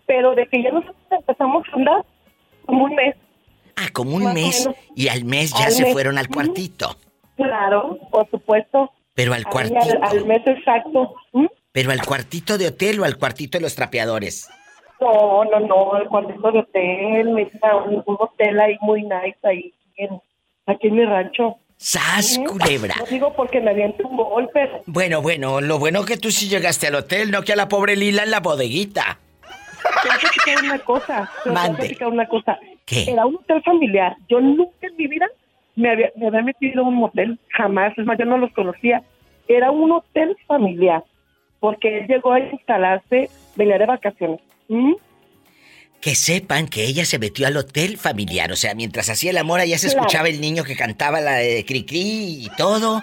[0.07, 2.05] Pero de que ya nosotros empezamos a andar,
[2.65, 3.15] como un mes.
[3.77, 5.93] Ah, como un mes, y al mes ya Al se mes.
[5.93, 6.95] fueron al cuartito.
[7.35, 8.91] Claro, por supuesto.
[9.13, 9.79] Pero al Ahí cuartito.
[10.01, 11.13] Al, al mes exacto.
[11.33, 11.45] ¿Mm?
[11.71, 14.47] Pero al cuartito de hotel o al cuartito de los trapeadores.
[15.01, 19.37] No, no, no, el cuartito de hotel, me hice un, un hotel ahí muy nice
[19.43, 20.21] ahí, en-
[20.65, 21.57] aquí en mi rancho.
[21.77, 22.95] ¡Sas, culebra!
[22.97, 26.47] No digo porque me aviento un gol, pero Bueno, bueno, lo bueno que tú sí
[26.47, 29.19] llegaste al hotel, no que a la pobre Lila en la bodeguita.
[30.01, 31.31] Te voy a platicar una cosa.
[31.43, 32.57] Te voy a platicar una cosa.
[32.85, 33.11] ¿Qué?
[33.11, 34.15] Era un hotel familiar.
[34.29, 35.27] Yo nunca en mi vida
[35.75, 37.97] me había, me había metido a un motel, jamás.
[37.97, 39.01] Es más, yo no los conocía.
[39.47, 41.03] Era un hotel familiar,
[41.59, 44.39] porque él llegó a instalarse, venía de vacaciones.
[44.67, 44.93] ¿Mm?
[46.01, 49.59] Que sepan que ella se metió al hotel familiar, o sea, mientras hacía el amor
[49.59, 50.01] allá se Claro.
[50.01, 53.01] escuchaba el niño que cantaba la de Cricri y todo,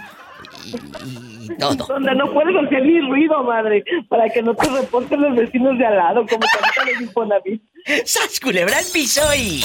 [0.65, 1.87] y, y todo.
[1.87, 5.87] Donde no puedes hacer ni ruido, madre, para que no te reporten los vecinos de
[5.87, 7.63] al lado, como que les Infonavit.
[8.05, 9.61] ¡Sas, culebra al piso y...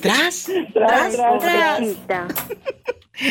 [0.00, 0.50] ¡Tras!
[0.72, 2.48] Tras, tras, tras.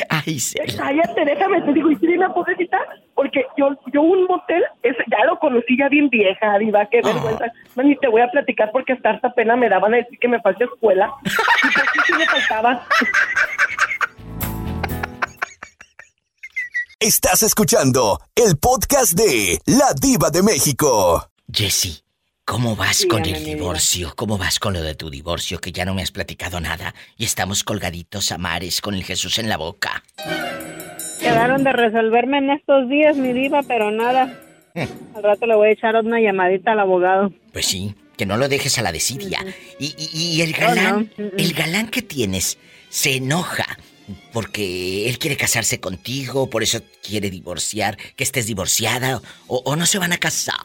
[0.09, 0.59] ¡Ay, se...
[0.75, 2.77] Cállate, déjame, te digo, y tiene una pobrecita,
[3.15, 7.45] porque yo, yo un motel, ese, ya lo conocí ya bien vieja, diva, qué vergüenza.
[7.75, 10.27] No, ni te voy a platicar porque hasta harta pena me daban a decir que
[10.27, 11.11] me falta escuela.
[11.67, 12.87] Y pues sí, sí me faltaba.
[16.99, 21.29] Estás escuchando el podcast de La Diva de México.
[21.53, 21.99] Jessy,
[22.43, 24.13] ¿cómo vas con el divorcio?
[24.15, 25.59] ¿Cómo vas con lo de tu divorcio?
[25.59, 29.37] Que ya no me has platicado nada y estamos colgaditos a mares con el Jesús
[29.37, 30.03] en la boca.
[31.19, 34.33] Quedaron de resolverme en estos días, mi diva, pero nada.
[34.73, 37.31] Al rato le voy a echar una llamadita al abogado.
[37.53, 39.45] Pues sí, que no lo dejes a la desidia.
[39.79, 42.57] Y, y- y el No, galán, el galán que tienes
[42.89, 43.77] se enoja
[44.33, 49.99] porque él quiere casarse contigo, por eso quiere divorciar, que estés divorciada o, no se
[49.99, 50.55] van a casar.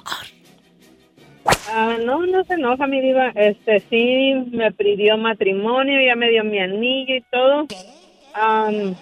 [1.69, 3.31] Ah, no, no se enoja, mi diva.
[3.35, 7.67] Este, sí, me pidió matrimonio, ya me dio mi anillo y todo.
[8.35, 8.95] Am,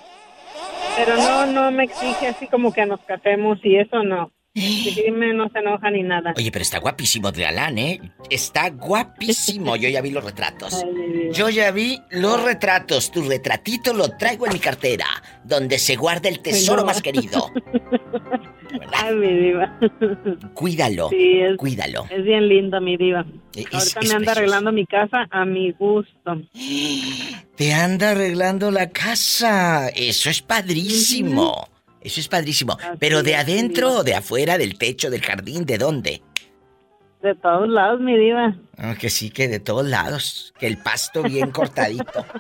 [0.96, 4.30] pero no, no me exige así como que nos casemos y eso no.
[4.52, 6.34] Sí, me no se enoja ni nada.
[6.36, 8.00] Oye, pero está guapísimo el galán, ¿eh?
[8.30, 9.76] Está guapísimo.
[9.76, 10.84] Yo ya vi los retratos.
[11.32, 13.12] Yo ya vi los retratos.
[13.12, 15.06] Tu retratito lo traigo en mi cartera,
[15.44, 17.50] donde se guarda el tesoro más querido.
[18.92, 19.78] Ay, mi diva.
[20.54, 21.08] Cuídalo.
[21.10, 22.06] Sí, es, Cuídalo.
[22.10, 23.24] es bien lindo, mi diva.
[23.54, 24.30] Es- Ahorita es me anda precioso.
[24.32, 26.42] arreglando mi casa a mi gusto.
[27.56, 29.88] Te anda arreglando la casa.
[29.88, 31.68] Eso es padrísimo.
[32.00, 32.78] Eso es padrísimo.
[32.98, 36.22] Pero de adentro o de afuera, del techo, del jardín, ¿de dónde?
[37.22, 38.56] De todos lados, mi diva.
[38.78, 40.54] Ah, que sí, que de todos lados.
[40.58, 42.24] Que el pasto bien cortadito.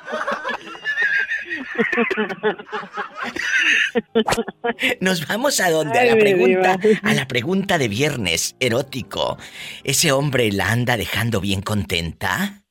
[5.00, 6.98] Nos vamos a donde a la pregunta, diva.
[7.02, 9.36] a la pregunta de viernes erótico.
[9.84, 12.62] ¿Ese hombre la anda dejando bien contenta?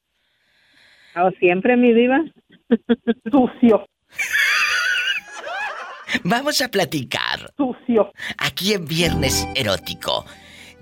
[1.15, 2.21] ¿O siempre, mi diva?
[3.31, 3.85] Sucio.
[6.23, 7.53] Vamos a platicar.
[7.57, 8.11] Sucio.
[8.37, 10.25] Aquí en Viernes Erótico.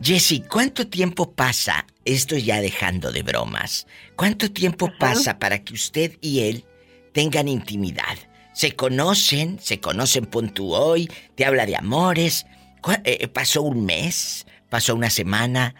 [0.01, 6.17] Jessy, ¿cuánto tiempo pasa, esto ya dejando de bromas, cuánto tiempo pasa para que usted
[6.21, 6.65] y él
[7.13, 8.15] tengan intimidad?
[8.53, 9.59] ¿Se conocen?
[9.59, 11.09] ¿Se conocen pon tú hoy?
[11.35, 12.45] ¿Te habla de amores?
[12.81, 14.45] ¿Cuá- eh, ¿Pasó un mes?
[14.69, 15.73] ¿Pasó una semana?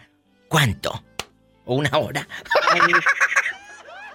[0.48, 1.04] ¿Cuánto?
[1.64, 2.26] ¿O una hora?
[2.72, 2.92] Ay, mi-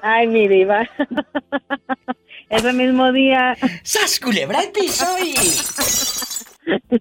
[0.01, 0.86] Ay, mi diva.
[2.53, 3.57] Ese mismo día.
[3.83, 5.33] ¡Sas, culebra al piso y...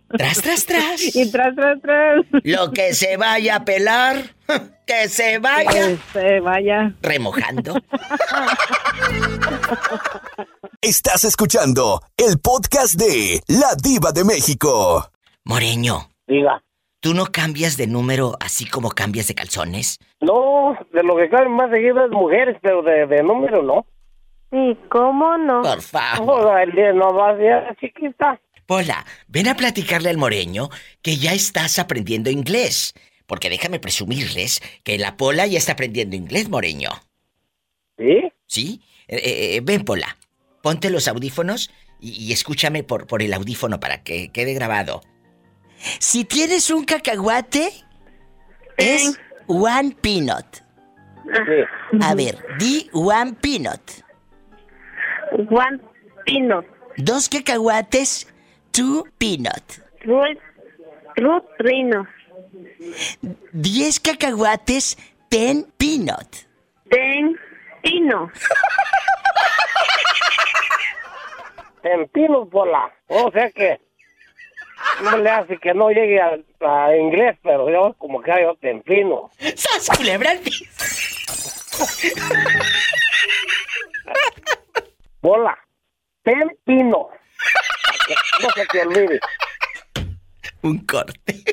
[0.08, 1.14] Tras, tras, tras.
[1.14, 2.24] Y tras, tras, tras.
[2.42, 4.16] Lo que se vaya a pelar,
[4.86, 5.70] que se vaya.
[5.70, 6.94] Que se vaya.
[7.02, 7.74] Remojando.
[10.80, 15.10] Estás escuchando el podcast de La Diva de México.
[15.44, 16.08] Moreño.
[16.26, 16.62] Diga.
[17.00, 19.98] ¿Tú no cambias de número así como cambias de calzones?
[20.20, 23.84] No, de lo que caen más seguido es mujeres, pero de, de número no.
[24.52, 25.62] Sí, ¿cómo no?
[25.62, 26.74] Por favor.
[26.74, 28.38] Día no va a chiquita.
[28.66, 30.68] Pola, ven a platicarle al moreño
[31.00, 32.92] que ya estás aprendiendo inglés.
[33.26, 36.90] Porque déjame presumirles que la Pola ya está aprendiendo inglés, moreño.
[37.96, 38.32] ¿Sí?
[38.46, 38.82] ¿Sí?
[39.08, 40.18] Eh, eh, ven, Pola.
[40.62, 45.00] Ponte los audífonos y, y escúchame por, por el audífono para que quede grabado.
[45.98, 47.72] Si tienes un cacahuate,
[48.76, 50.44] es one peanut.
[52.02, 53.80] A ver, di one peanut.
[55.32, 55.80] One
[56.26, 56.66] peanut.
[56.96, 58.26] Dos cacahuates,
[58.70, 59.80] two peanut.
[60.04, 62.06] Ruth Rino.
[63.52, 64.96] Diez cacahuates,
[65.28, 66.46] ten peanut.
[66.90, 67.36] Ten
[67.82, 68.30] pino.
[71.82, 72.92] Tempino por la.
[73.08, 73.80] O sea que.
[75.02, 79.30] No le hace que no llegue a, a inglés, pero yo como que yo tempino.
[79.54, 80.64] ¡Sas, culebra al piso!
[85.22, 85.56] Bola.
[86.24, 87.08] Para que No
[88.56, 89.20] se te olvide.
[90.62, 91.44] Un corte.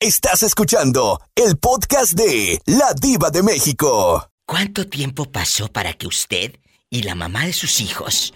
[0.00, 4.28] Estás escuchando el podcast de La Diva de México.
[4.44, 6.56] ¿Cuánto tiempo pasó para que usted
[6.90, 8.34] y la mamá de sus hijos,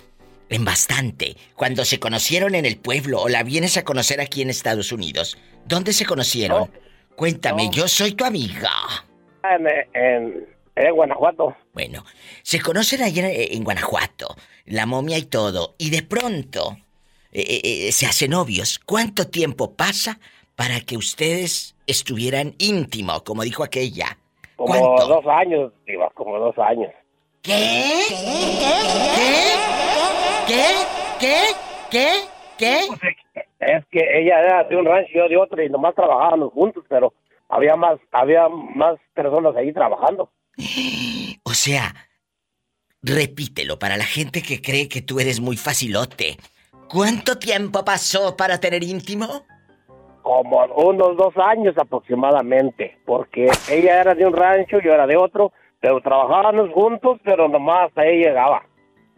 [0.49, 4.51] en bastante, cuando se conocieron en el pueblo o la vienes a conocer aquí en
[4.51, 6.71] Estados Unidos, ¿dónde se conocieron?
[7.17, 8.71] Cuéntame, yo soy tu amiga.
[9.43, 11.55] En, en, en Guanajuato.
[11.73, 12.05] Bueno,
[12.43, 16.77] se conocen allá en, en Guanajuato, la momia y todo, y de pronto
[17.33, 18.79] eh, eh, eh, se hacen novios.
[18.79, 20.19] ¿Cuánto tiempo pasa
[20.55, 24.19] para que ustedes estuvieran íntimo, como dijo aquella?
[24.57, 25.07] Como ¿Cuánto?
[25.07, 26.93] dos años, Diva, como dos años.
[27.43, 28.03] ¿Qué?
[29.17, 29.53] ¿Qué?
[30.47, 30.63] ¿Qué?
[31.19, 31.43] ¿Qué?
[31.91, 32.09] ¿Qué?
[32.59, 32.81] ¿Qué?
[33.61, 36.85] Es que ella era de un rancho y yo de otro y nomás trabajábamos juntos,
[36.89, 37.13] pero
[37.49, 40.31] había más, había más personas ahí trabajando.
[41.45, 41.95] O sea,
[43.03, 46.37] repítelo para la gente que cree que tú eres muy facilote.
[46.89, 49.45] ¿Cuánto tiempo pasó para tener íntimo?
[50.23, 55.53] Como unos dos años aproximadamente, porque ella era de un rancho, yo era de otro,
[55.81, 58.63] pero trabajábamos juntos, pero nomás ahí llegaba.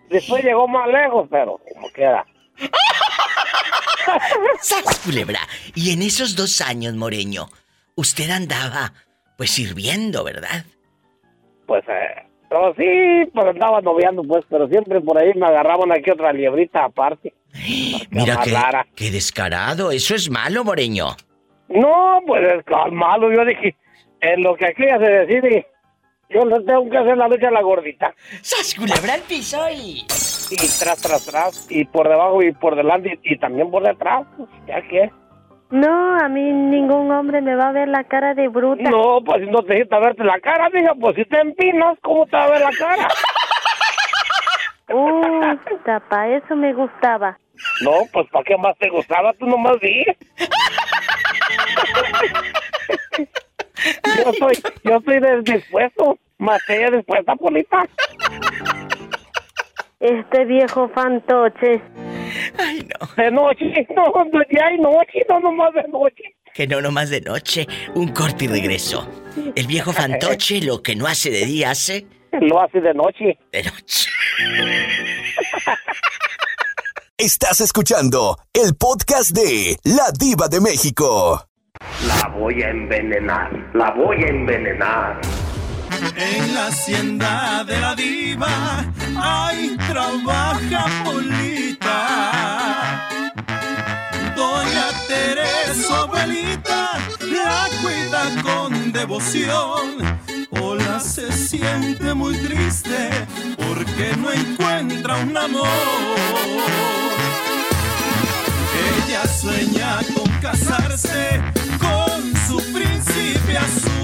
[0.09, 2.25] Después llegó más lejos, pero como queda.
[4.63, 5.41] ¡Sas, culebra!
[5.75, 7.49] Y en esos dos años, Moreño,
[7.97, 8.93] usted andaba,
[9.37, 10.65] pues, sirviendo, ¿verdad?
[11.67, 16.11] Pues, eh, pero sí, pues andaba noviando, pues, pero siempre por ahí me agarraban aquí
[16.11, 17.33] otra liebrita aparte.
[18.11, 18.87] Mira que, amarrara.
[18.95, 19.91] qué descarado.
[19.91, 21.17] Eso es malo, Moreño.
[21.69, 23.33] No, pues es malo.
[23.33, 23.77] Yo dije,
[24.21, 25.67] en lo que aquí ya se decide,
[26.31, 28.15] yo no tengo que hacer la lucha a la gordita.
[28.43, 30.05] ¡Sas, culebra al piso y...
[30.51, 34.27] Y tras, tras, tras, y por debajo y por delante y, y también por detrás,
[34.37, 35.11] pues, ya que.
[35.75, 38.89] No, a mí ningún hombre me va a ver la cara de bruta.
[38.89, 42.27] No, pues si no te necesita verte la cara, mija, pues si te empinas, ¿cómo
[42.27, 43.09] te va a ver la cara?
[44.93, 45.57] Uh,
[46.11, 47.39] para eso me gustaba.
[47.81, 49.33] No, pues ¿para qué más te gustaba?
[49.33, 50.05] Tú nomás di.
[54.25, 54.55] yo soy,
[54.85, 57.83] yo soy des- dispuesto, más ella dispuesta, Polita.
[60.01, 61.81] Este viejo fantoche.
[62.59, 63.07] Ay, no.
[63.23, 63.65] De noche,
[63.97, 66.25] no, de día y noche, no nomás de noche.
[66.53, 69.09] Que no nomás de noche, un corte y regreso.
[69.57, 72.07] El viejo fantoche lo que no hace de día hace
[72.41, 73.39] Lo hace de noche.
[73.53, 74.11] de noche.
[77.17, 81.47] Estás escuchando el podcast de La Diva de México.
[82.07, 85.21] La voy a envenenar, la voy a envenenar.
[86.17, 88.85] En la hacienda de la diva,
[89.17, 91.99] ahí trabaja Polita.
[94.35, 100.19] Doña Teresa, abuelita, la cuida con devoción.
[100.51, 103.11] Hola se siente muy triste
[103.57, 105.69] porque no encuentra un amor.
[109.07, 111.41] Ella sueña con casarse
[111.79, 114.04] con su príncipe azul.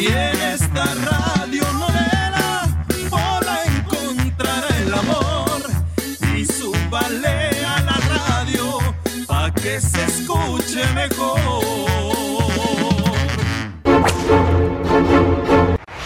[0.00, 2.68] Y en esta radio novela
[3.10, 5.60] Pola encontrará el amor
[6.36, 8.78] y súbale a la radio
[9.26, 11.40] pa' que se escuche mejor.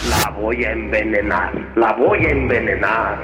[0.09, 3.21] La voy a envenenar, la voy a envenenar.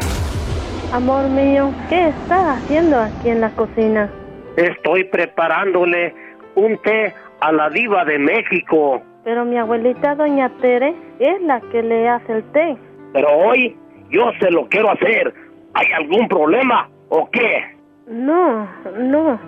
[0.93, 4.07] Amor mío, ¿qué estás haciendo aquí en la cocina?
[4.55, 6.13] Estoy preparándole
[6.53, 9.01] un té a la diva de México.
[9.24, 12.78] Pero mi abuelita doña Tere es la que le hace el té.
[13.13, 13.78] Pero hoy
[14.09, 15.34] yo se lo quiero hacer.
[15.74, 17.78] ¿Hay algún problema o qué?
[18.07, 18.67] No,
[18.97, 19.39] no.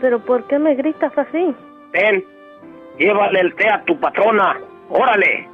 [0.00, 1.54] Pero ¿por qué me gritas así?
[1.92, 2.24] Ven,
[2.98, 4.58] llévale el té a tu patrona.
[4.90, 5.48] Órale.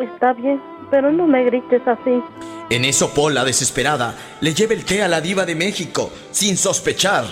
[0.00, 0.60] Está bien,
[0.90, 2.22] pero no me grites así.
[2.70, 7.24] En eso Pola, desesperada, le lleva el té a la diva de México, sin sospechar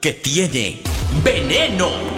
[0.00, 0.80] que tiene
[1.24, 2.13] veneno.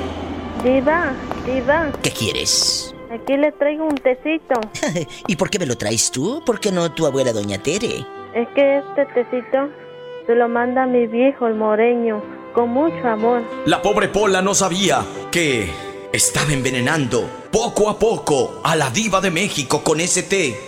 [0.62, 1.12] Diva,
[1.44, 2.94] diva, ¿Qué quieres?
[3.12, 4.60] aquí le traigo un tecito.
[5.28, 6.42] ¿Y por qué me lo traes tú?
[6.44, 8.04] ¿Por qué no tu abuela doña Tere?
[8.34, 9.68] Es que este tecito
[10.26, 12.22] se lo manda mi viejo, el moreño,
[12.54, 13.42] con mucho amor.
[13.66, 15.70] La pobre Pola no sabía que
[16.12, 20.58] estaba envenenando poco a poco a la diva de México con ese té.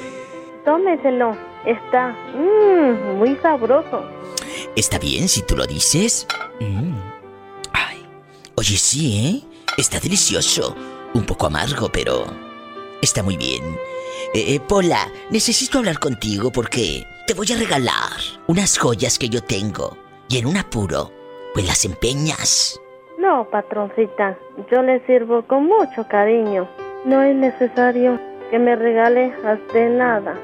[0.64, 1.36] Tómeselo,
[1.66, 4.04] está mmm, muy sabroso.
[4.76, 6.26] ¿Está bien si tú lo dices?
[6.60, 6.94] Mm.
[7.72, 8.06] Ay.
[8.54, 9.47] Oye, sí, ¿eh?
[9.76, 10.74] Está delicioso.
[11.14, 12.26] Un poco amargo, pero...
[13.00, 13.62] Está muy bien.
[14.34, 18.10] Eh, eh, Pola, necesito hablar contigo porque te voy a regalar
[18.46, 19.96] unas joyas que yo tengo.
[20.28, 21.12] Y en un apuro,
[21.54, 22.80] pues las empeñas.
[23.18, 24.38] No, patroncita,
[24.70, 26.68] yo le sirvo con mucho cariño.
[27.04, 30.38] No es necesario que me regale hasta nada.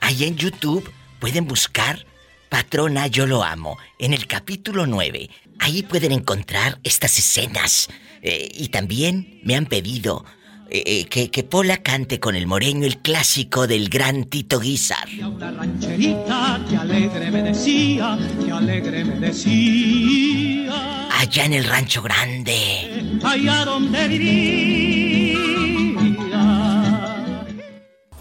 [0.00, 2.04] Ahí en YouTube pueden buscar
[2.50, 3.78] Patrona, yo lo amo.
[3.98, 7.88] En el capítulo 9, ahí pueden encontrar estas escenas.
[8.22, 10.24] Eh, y también me han pedido
[10.68, 15.08] eh, eh, que, que Pola cante con el moreño el clásico del gran Tito Guizar.
[15.18, 21.08] Una rancherita que alegre me decía, que alegre me decía.
[21.18, 23.18] Allá en el rancho grande.
[23.24, 25.38] Allá donde vivía.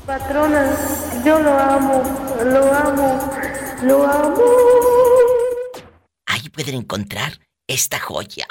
[0.06, 0.76] Patrona,
[1.24, 2.04] yo lo amo,
[2.46, 3.32] lo amo,
[3.84, 4.44] lo amo.
[6.26, 8.48] Ahí pueden encontrar esta joya.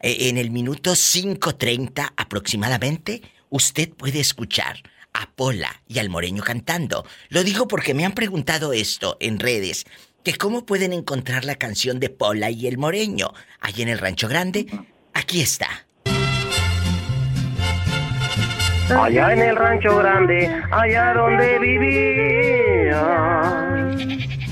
[0.00, 4.76] Eh, En el minuto 5.30 aproximadamente, usted puede escuchar
[5.12, 7.04] a Pola y al Moreño cantando.
[7.28, 9.84] Lo digo porque me han preguntado esto en redes,
[10.24, 13.32] que cómo pueden encontrar la canción de Pola y el Moreño.
[13.60, 14.66] Allí en el Rancho Grande,
[15.12, 15.86] aquí está.
[18.90, 23.00] Allá en el rancho grande, allá donde vivía.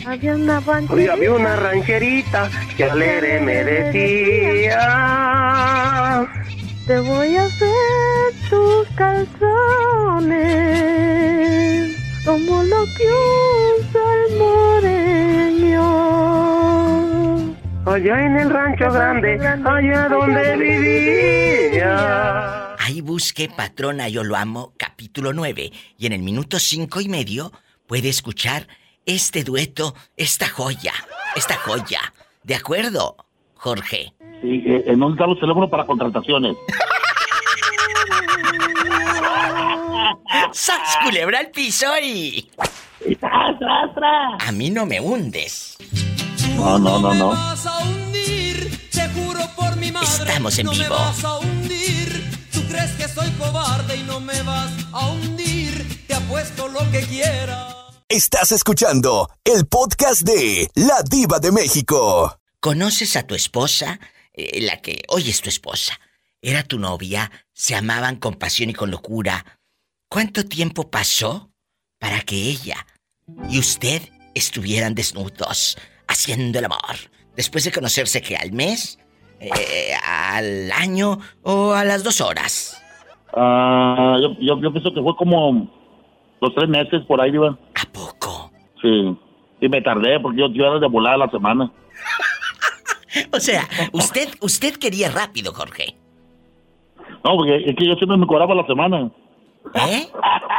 [0.08, 1.12] Había una Hoy rancherita.
[1.12, 4.78] había una rancherita que alegre me decía.
[6.86, 7.68] Te voy a hacer
[8.48, 9.44] tus calzones
[12.24, 13.04] como lo que
[13.80, 15.84] usa el moreño.
[17.84, 21.88] Allá en el rancho grande, allá donde vivía.
[22.78, 25.70] Ahí busque Patrona Yo Lo Amo, capítulo 9.
[25.98, 27.52] Y en el minuto cinco y medio
[27.86, 28.66] puede escuchar
[29.08, 30.92] este dueto, esta joya,
[31.34, 32.12] esta joya.
[32.42, 33.16] ¿De acuerdo,
[33.54, 34.12] Jorge?
[34.42, 36.56] Sí, eh, ¿En dónde están los teléfonos para contrataciones?
[40.52, 42.50] ¡Sas, culebra al piso y...
[44.40, 45.78] A mí no me hundes.
[46.56, 47.28] No, no, no, no.
[47.28, 50.06] vas a hundir, te juro por mi madre.
[50.06, 50.84] Estamos en no vivo.
[50.84, 52.30] me vas a hundir.
[52.52, 56.06] Tú crees que soy cobarde y no me vas a hundir.
[56.06, 57.67] Te apuesto lo que quieras.
[58.10, 62.38] Estás escuchando el podcast de La Diva de México.
[62.58, 64.00] ¿Conoces a tu esposa?
[64.32, 66.00] Eh, la que hoy es tu esposa.
[66.40, 69.44] Era tu novia, se amaban con pasión y con locura.
[70.08, 71.50] ¿Cuánto tiempo pasó
[71.98, 72.86] para que ella
[73.50, 74.00] y usted
[74.34, 76.96] estuvieran desnudos, haciendo el amor?
[77.36, 78.98] Después de conocerse que al mes,
[79.38, 82.82] eh, al año o a las dos horas.
[83.34, 85.77] Ah, yo, yo, yo pienso que fue como
[86.40, 87.48] los tres meses por ahí, iba.
[87.50, 88.50] ¿A poco?
[88.82, 89.16] Sí.
[89.60, 91.70] Y me tardé porque yo, yo era de volada la semana.
[93.32, 95.96] O sea, usted, usted quería rápido, Jorge.
[97.24, 99.10] No, porque es que yo siempre me cobraba la semana.
[99.74, 100.06] ¿Eh?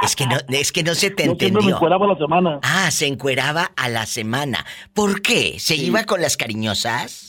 [0.01, 1.75] Es que no, es que no se te Yo siempre me entendió.
[1.75, 2.59] encueraba la semana.
[2.63, 4.65] Ah, se encueraba a la semana.
[4.93, 5.59] ¿Por qué?
[5.59, 7.28] ¿Se iba con las cariñosas?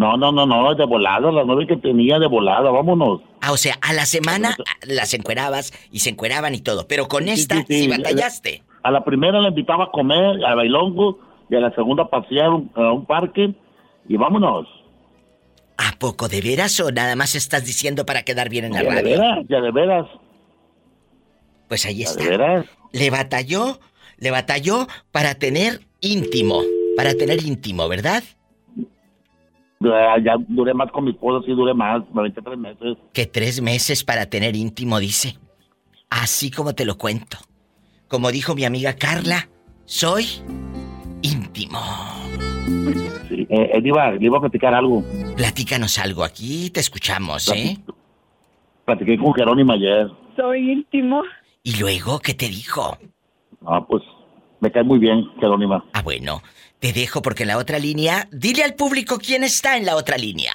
[0.00, 3.20] No, no, no, no, de volada, las nueve que tenía de volada, vámonos.
[3.42, 7.28] Ah, o sea, a la semana las encuerabas y se encueraban y todo, pero con
[7.28, 7.88] esta sí, sí, sí.
[7.88, 8.62] batallaste.
[8.82, 11.18] A la primera la invitaba a comer, a bailongo,
[11.50, 12.46] y a la segunda a pasear
[12.76, 13.52] a un parque,
[14.08, 14.66] y vámonos.
[15.76, 18.88] ¿A poco de veras o nada más estás diciendo para quedar bien en la Ya
[18.88, 19.10] de radio?
[19.20, 20.06] veras, ya de veras.
[21.68, 22.22] Pues ahí Ya está.
[22.24, 22.66] de veras.
[22.92, 23.78] Le batalló,
[24.16, 26.62] le batalló para tener íntimo,
[26.96, 28.22] para tener íntimo, ¿verdad?
[29.82, 32.98] Ya, ya duré más con mi esposa, sí duré más, me aventé tres meses.
[33.14, 35.38] Que tres meses para tener íntimo, dice.
[36.10, 37.38] Así como te lo cuento.
[38.06, 39.48] Como dijo mi amiga Carla,
[39.86, 40.26] soy
[41.22, 41.80] íntimo.
[43.28, 45.02] Sí, eh, eh, le, iba, le iba a platicar algo.
[45.34, 47.78] Platícanos algo aquí, te escuchamos, ¿eh?
[48.84, 50.10] Platiqué con Jerónimo ayer.
[50.36, 51.22] Soy íntimo.
[51.62, 52.98] ¿Y luego qué te dijo?
[53.64, 54.02] Ah, pues
[54.60, 55.82] me cae muy bien, Jerónima.
[55.94, 56.42] Ah, bueno,
[56.80, 60.16] te dejo porque en la otra línea, dile al público quién está en la otra
[60.16, 60.52] línea.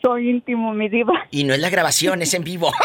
[0.00, 1.26] Soy íntimo, mi diva.
[1.30, 2.72] Y no es la grabación, es en vivo.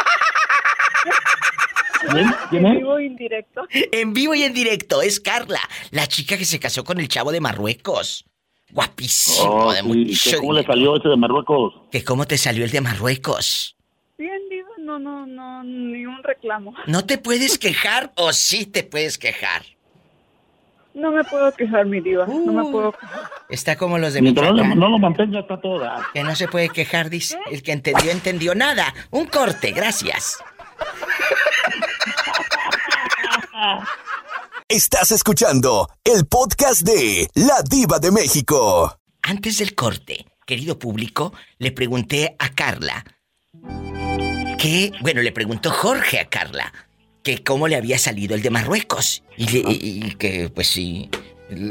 [2.49, 3.67] ¿Quién En vivo indirecto.
[3.71, 5.59] En vivo y en directo, es Carla,
[5.91, 8.25] la chica que se casó con el chavo de Marruecos.
[8.69, 11.73] Guapísimo, Oh, de sí, mucho ¿qué- ¿Cómo le salió ese de Marruecos?
[11.91, 13.75] ¿Que cómo te salió el de Marruecos?
[14.17, 16.73] Bien, diva, no, no, no, ni un reclamo.
[16.85, 19.63] ¿No te puedes quejar o sí te puedes quejar?
[20.97, 22.25] No me puedo quejar, mi diva.
[22.25, 23.29] No me puedo quejar.
[23.49, 26.07] Está como los de Mientras no, no lo mantenga, está toda.
[26.11, 27.37] Que no se puede quejar, dice.
[27.51, 28.91] El que entendió, entendió nada.
[29.11, 30.39] Un corte, gracias.
[34.67, 38.97] Estás escuchando el podcast de La Diva de México.
[39.21, 43.05] Antes del corte, querido público, le pregunté a Carla
[44.57, 46.73] que, bueno, le preguntó Jorge a Carla
[47.27, 51.09] que cómo le había salido el de Marruecos y, le- y- y que, pues sí,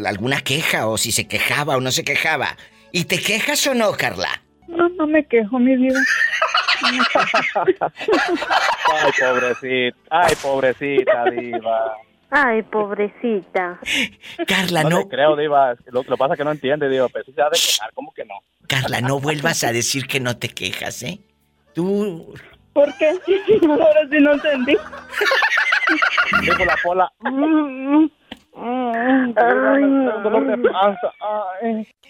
[0.05, 2.59] alguna queja o si se quejaba o no se quejaba.
[2.93, 4.43] ¿Y te quejas o no, Carla?
[4.69, 5.99] No, no me quejo, mi diva.
[8.93, 11.95] Ay, pobrecita, ay, pobrecita, diva.
[12.31, 13.81] Ay, pobrecita.
[14.47, 14.91] Carla, no.
[14.91, 14.99] no.
[15.01, 15.75] le creo, Diva.
[15.87, 17.09] Lo, que pasa es que no entiende, Diva.
[17.09, 18.35] Pero sí se ha de quejar, ¿cómo que no?
[18.67, 21.21] Carla, no vuelvas a decir que no te quejas, ¿eh?
[21.73, 22.35] Tú.
[22.77, 23.09] ¿Por qué?
[23.71, 24.77] Ahora sí no entendí.
[26.43, 27.11] Dijo la pola.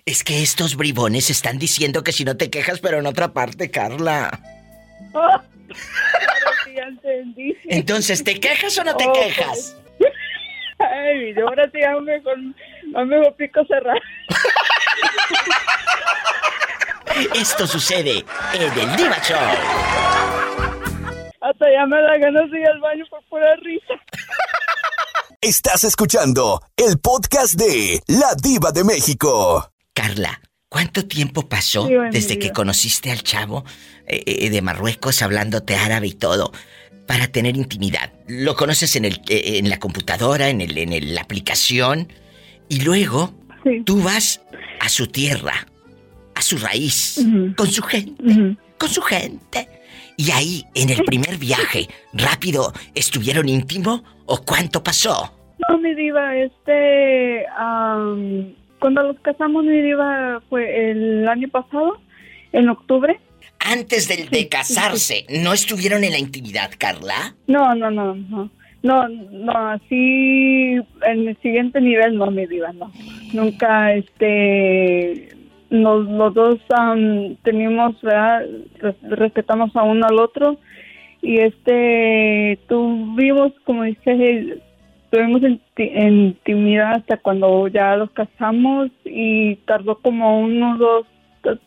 [0.04, 3.70] Es que estos bribones están diciendo que si no te quejas, pero en otra parte,
[3.70, 4.40] Carla.
[5.14, 5.44] Ahora
[6.64, 7.56] sí ya entendí.
[7.66, 9.80] Entonces, ¿te quejas o no te Oh, quejas?
[10.80, 11.78] Ay, ahora sí
[12.24, 12.56] con...
[12.92, 14.00] Con pico cerrado.
[17.34, 19.38] Esto sucede en el Diva Show.
[21.40, 23.94] Hasta ya me da ganas de ir al baño por pura risa.
[25.40, 29.70] Estás escuchando el podcast de La Diva de México.
[29.94, 33.64] Carla, ¿cuánto tiempo pasó desde que conociste al chavo
[34.06, 36.52] eh, eh, de Marruecos hablándote árabe y todo
[37.06, 38.12] para tener intimidad?
[38.26, 42.12] Lo conoces en, el, eh, en la computadora, en, el, en el- la aplicación,
[42.68, 43.32] y luego
[43.86, 44.42] tú vas
[44.80, 45.66] a su tierra,
[46.36, 47.26] a su raíz,
[47.56, 49.68] con su gente, con su gente.
[50.18, 55.32] Y ahí, en el primer viaje, rápido, ¿estuvieron íntimo o cuánto pasó?
[55.68, 57.46] No, mi diva, este...
[57.56, 61.98] am, cuando los casamos, mi diva, fue el año pasado,
[62.52, 63.18] en octubre.
[63.58, 67.34] Antes del, de casarse, ¿no estuvieron en la intimidad, Carla?
[67.46, 68.50] No, no, no, no.
[68.82, 70.74] No, no, así
[71.06, 72.92] en el siguiente nivel no, mi diva, no.
[73.32, 75.35] Nunca, este,
[75.70, 77.94] nos, los dos am, tenemos,
[79.02, 80.58] respetamos a uno al otro
[81.22, 84.60] y este, tuvimos, como dice,
[85.10, 91.06] tuvimos inti- intimidad hasta cuando ya los casamos y tardó como unos dos,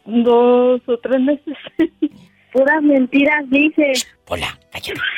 [0.05, 1.57] dos o tres meses.
[2.53, 4.07] Puras mentiras dices.
[4.27, 4.99] Hola, cállate.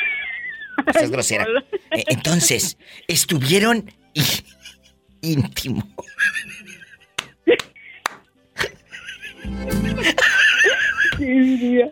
[0.87, 1.45] No seas grosera.
[1.91, 2.75] Eh, Entonces,
[3.07, 3.85] estuvieron
[5.21, 5.83] íntimo.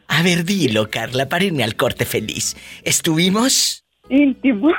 [0.08, 2.56] A ver, dilo, Carla, para irme al corte feliz.
[2.84, 3.86] ¿Estuvimos?
[4.10, 4.70] Íntimo.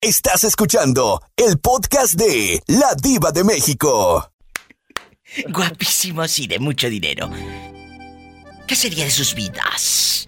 [0.00, 4.32] Estás escuchando el podcast de La Diva de México.
[5.48, 7.30] Guapísimos y de mucho dinero.
[8.66, 10.26] ¿Qué sería de sus vidas?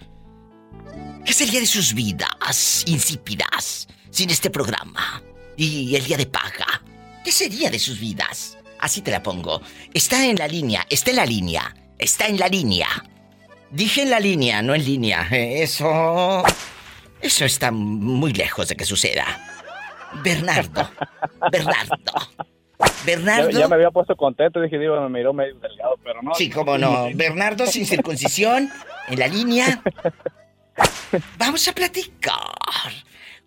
[1.25, 5.23] ¿Qué sería de sus vidas insípidas sin este programa?
[5.57, 6.83] Y el día de paga.
[7.23, 8.57] ¿Qué sería de sus vidas?
[8.79, 9.61] Así te la pongo.
[9.93, 12.87] Está en la línea, está en la línea, está en la línea.
[13.71, 15.27] Dije en la línea, no en línea.
[15.31, 16.43] Eso...
[17.21, 19.25] Eso está muy lejos de que suceda.
[20.21, 20.89] Bernardo.
[21.49, 21.95] Bernardo.
[23.05, 23.49] Bernardo.
[23.49, 24.59] ya me había puesto contento.
[24.59, 26.35] Dije, Diva, me miró medio delgado, pero no.
[26.35, 27.07] Sí, cómo no.
[27.15, 28.69] Bernardo sin circuncisión,
[29.07, 29.81] en la línea.
[31.37, 32.91] Vamos a platicar.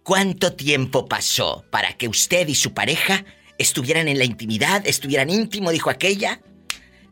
[0.03, 3.25] ¿Cuánto tiempo pasó para que usted y su pareja
[3.59, 6.41] estuvieran en la intimidad, estuvieran íntimo, dijo aquella?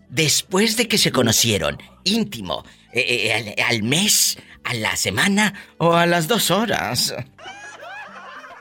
[0.08, 5.94] Después de que se conocieron, íntimo, eh, eh, al, al mes, a la semana o
[5.94, 7.14] a las dos horas.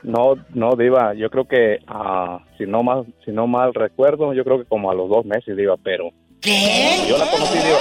[0.04, 4.44] No, no, Diva, yo creo que, ah, si, no mal, si no mal recuerdo, yo
[4.44, 6.10] creo que como a los dos meses, Diva, pero...
[6.42, 7.06] ¿Qué?
[7.08, 7.78] Yo la conocí, Diva.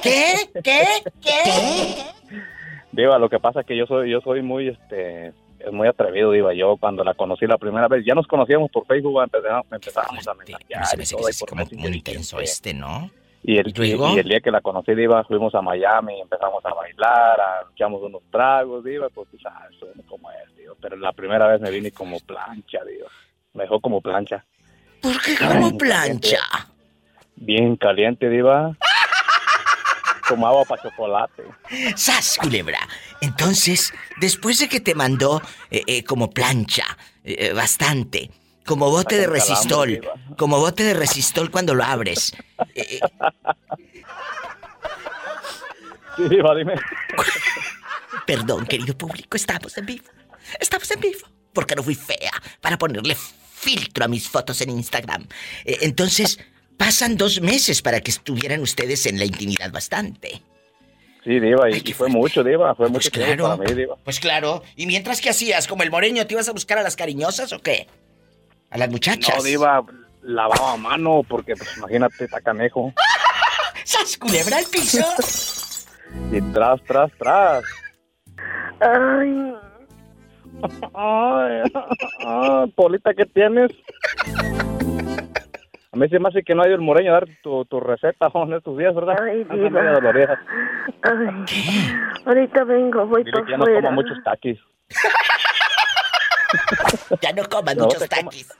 [0.00, 0.34] ¿Qué?
[0.62, 0.84] ¿Qué?
[1.20, 2.40] ¿Qué?
[2.92, 5.32] Diva, lo que pasa es que yo soy, yo soy muy, este,
[5.66, 6.54] es muy atrevido, Diva.
[6.54, 10.34] Yo cuando la conocí la primera vez, ya nos conocíamos por Facebook, empezamos, empezábamos a
[10.34, 11.88] mensajear Se me y hace todo que ahí es por como Messenger.
[11.88, 13.10] muy intenso este, ¿no?
[13.42, 14.16] Y el, ¿Y luego?
[14.16, 18.02] y el día que la conocí, Diva, fuimos a Miami, empezamos a bailar, a, echamos
[18.02, 19.76] unos tragos, Diva, pues tú sabes
[20.08, 20.74] cómo es, Diva.
[20.80, 23.08] Pero la primera vez me vine como plancha, Diva.
[23.52, 24.44] Me dejó como plancha.
[25.02, 26.38] ¿Por qué como plancha?
[27.36, 28.76] Bien caliente, Diva.
[30.28, 31.42] Como agua para chocolate.
[31.96, 32.78] ¡Sas, culebra!
[33.20, 36.84] Entonces, después de que te mandó eh, eh, como plancha,
[37.24, 38.30] eh, bastante,
[38.64, 40.00] como bote de resistol,
[40.38, 42.34] como bote de resistol cuando lo abres.
[46.16, 46.74] Sí, Diva, dime.
[48.26, 50.04] perdón, querido público, estamos en vivo.
[50.60, 51.26] Estamos en vivo.
[51.52, 53.16] Porque no fui fea para ponerle
[53.54, 55.26] filtro a mis fotos en Instagram.
[55.64, 56.38] Entonces,
[56.76, 60.42] pasan dos meses para que estuvieran ustedes en la intimidad bastante.
[61.24, 62.74] Sí, Diva, y, y fue mucho, Diva.
[62.74, 63.56] Fue mucho tiempo claro.
[63.56, 63.96] para mí, Diva.
[64.04, 64.62] Pues claro.
[64.76, 65.66] ¿Y mientras qué hacías?
[65.66, 67.86] ¿Como el moreño te ibas a buscar a las cariñosas o qué?
[68.70, 69.36] A las muchachas.
[69.36, 69.84] No, Diva,
[70.22, 72.92] lavaba a mano porque, pues, imagínate, está canejo.
[73.84, 75.04] ¡Sas, culebra al piso!
[76.30, 77.64] Y tras, tras, tras.
[78.78, 79.54] Ay.
[80.94, 81.62] Ay,
[82.24, 83.72] ah, Polita, ¿qué tienes?
[85.94, 87.78] A mí se me hace que no ha ido el moreño a dar tu, tu
[87.78, 89.14] receta en estos días, ¿verdad?
[89.22, 89.80] Ay, diva.
[91.02, 91.46] Ay,
[92.26, 94.58] ahorita vengo, voy Dile para que ya no coma muchos taquis.
[97.20, 98.52] Ya no coman No, muchos coma- taquis.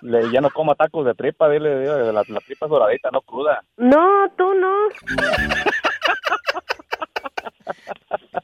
[0.00, 3.20] Le- ya no coma tacos de tripa, dile, dile, la, la tripa es doradita, no
[3.20, 3.62] cruda.
[3.76, 4.72] No, tú no.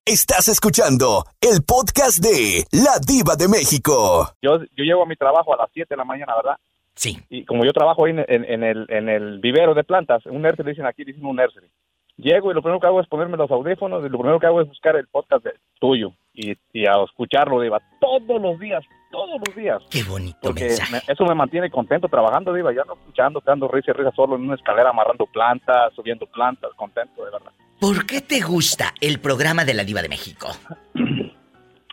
[0.05, 4.28] Estás escuchando el podcast de La Diva de México.
[4.43, 6.56] Yo, yo llego a mi trabajo a las 7 de la mañana, ¿verdad?
[6.99, 7.16] Sí.
[7.31, 10.43] Y como yo trabajo ahí en, en- en el, en el vivero de plantas, un
[10.43, 11.69] nursery, dicen aquí, dicen un nursery.
[12.16, 14.61] Llego y lo primero que hago es ponerme los audífonos y lo primero que hago
[14.61, 19.41] es buscar el podcast de- tuyo y, y a escucharlo, Diva, todos los días, todos
[19.47, 19.81] los días.
[19.89, 20.93] Qué bonito Porque mensaje.
[21.07, 24.35] me- eso me mantiene contento trabajando, Diva, ya no escuchando, dando risa y risa solo
[24.35, 27.53] en una escalera amarrando plantas, subiendo plantas, contento, de verdad.
[27.81, 30.49] ¿Por qué te gusta el programa de la Diva de México?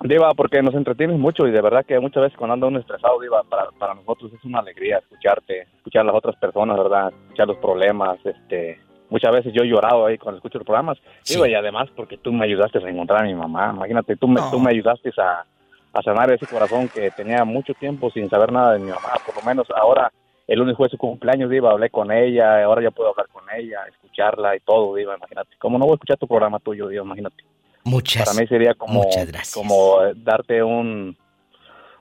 [0.07, 3.19] Diva, porque nos entretienes mucho y de verdad que muchas veces cuando anda uno estresado,
[3.19, 7.11] Diva, para, para nosotros es una alegría escucharte, escuchar a las otras personas, ¿verdad?
[7.23, 8.79] Escuchar los problemas, este...
[9.07, 12.33] Muchas veces yo he llorado ahí cuando escucho los programas, Diva, y además porque tú
[12.33, 15.45] me ayudaste a encontrar a mi mamá, imagínate, tú me, tú me ayudaste a,
[15.93, 19.35] a sanar ese corazón que tenía mucho tiempo sin saber nada de mi mamá, por
[19.35, 20.11] lo menos ahora,
[20.47, 23.81] el lunes fue su cumpleaños, Diva, hablé con ella, ahora ya puedo hablar con ella,
[23.89, 27.43] escucharla y todo, Diva, imagínate, como no voy a escuchar tu programa tuyo, Diva, imagínate.
[27.85, 29.53] Muchas, Para mí sería como, muchas gracias.
[29.53, 31.15] como eh, darte un,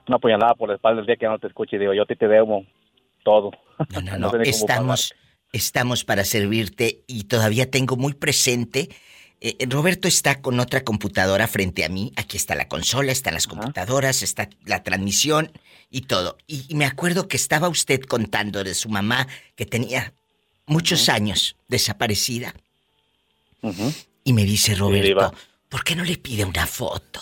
[0.07, 2.05] una puñalada por la espalda el día que no te escuche y digo, yo a
[2.05, 2.65] ti te debo
[3.23, 3.51] todo.
[3.93, 5.13] No, no, No sé estamos,
[5.53, 8.89] estamos para servirte y todavía tengo muy presente.
[9.41, 12.11] eh, Roberto está con otra computadora frente a mí.
[12.15, 15.51] Aquí está la consola, están las computadoras, está la transmisión
[15.91, 16.37] y todo.
[16.47, 20.13] Y, y me acuerdo que estaba usted contando de su mamá que tenía
[20.65, 22.55] muchos años desaparecida.
[24.23, 25.31] Y me dice Roberto.
[25.75, 27.19] ¿Por qué no le pide una foto?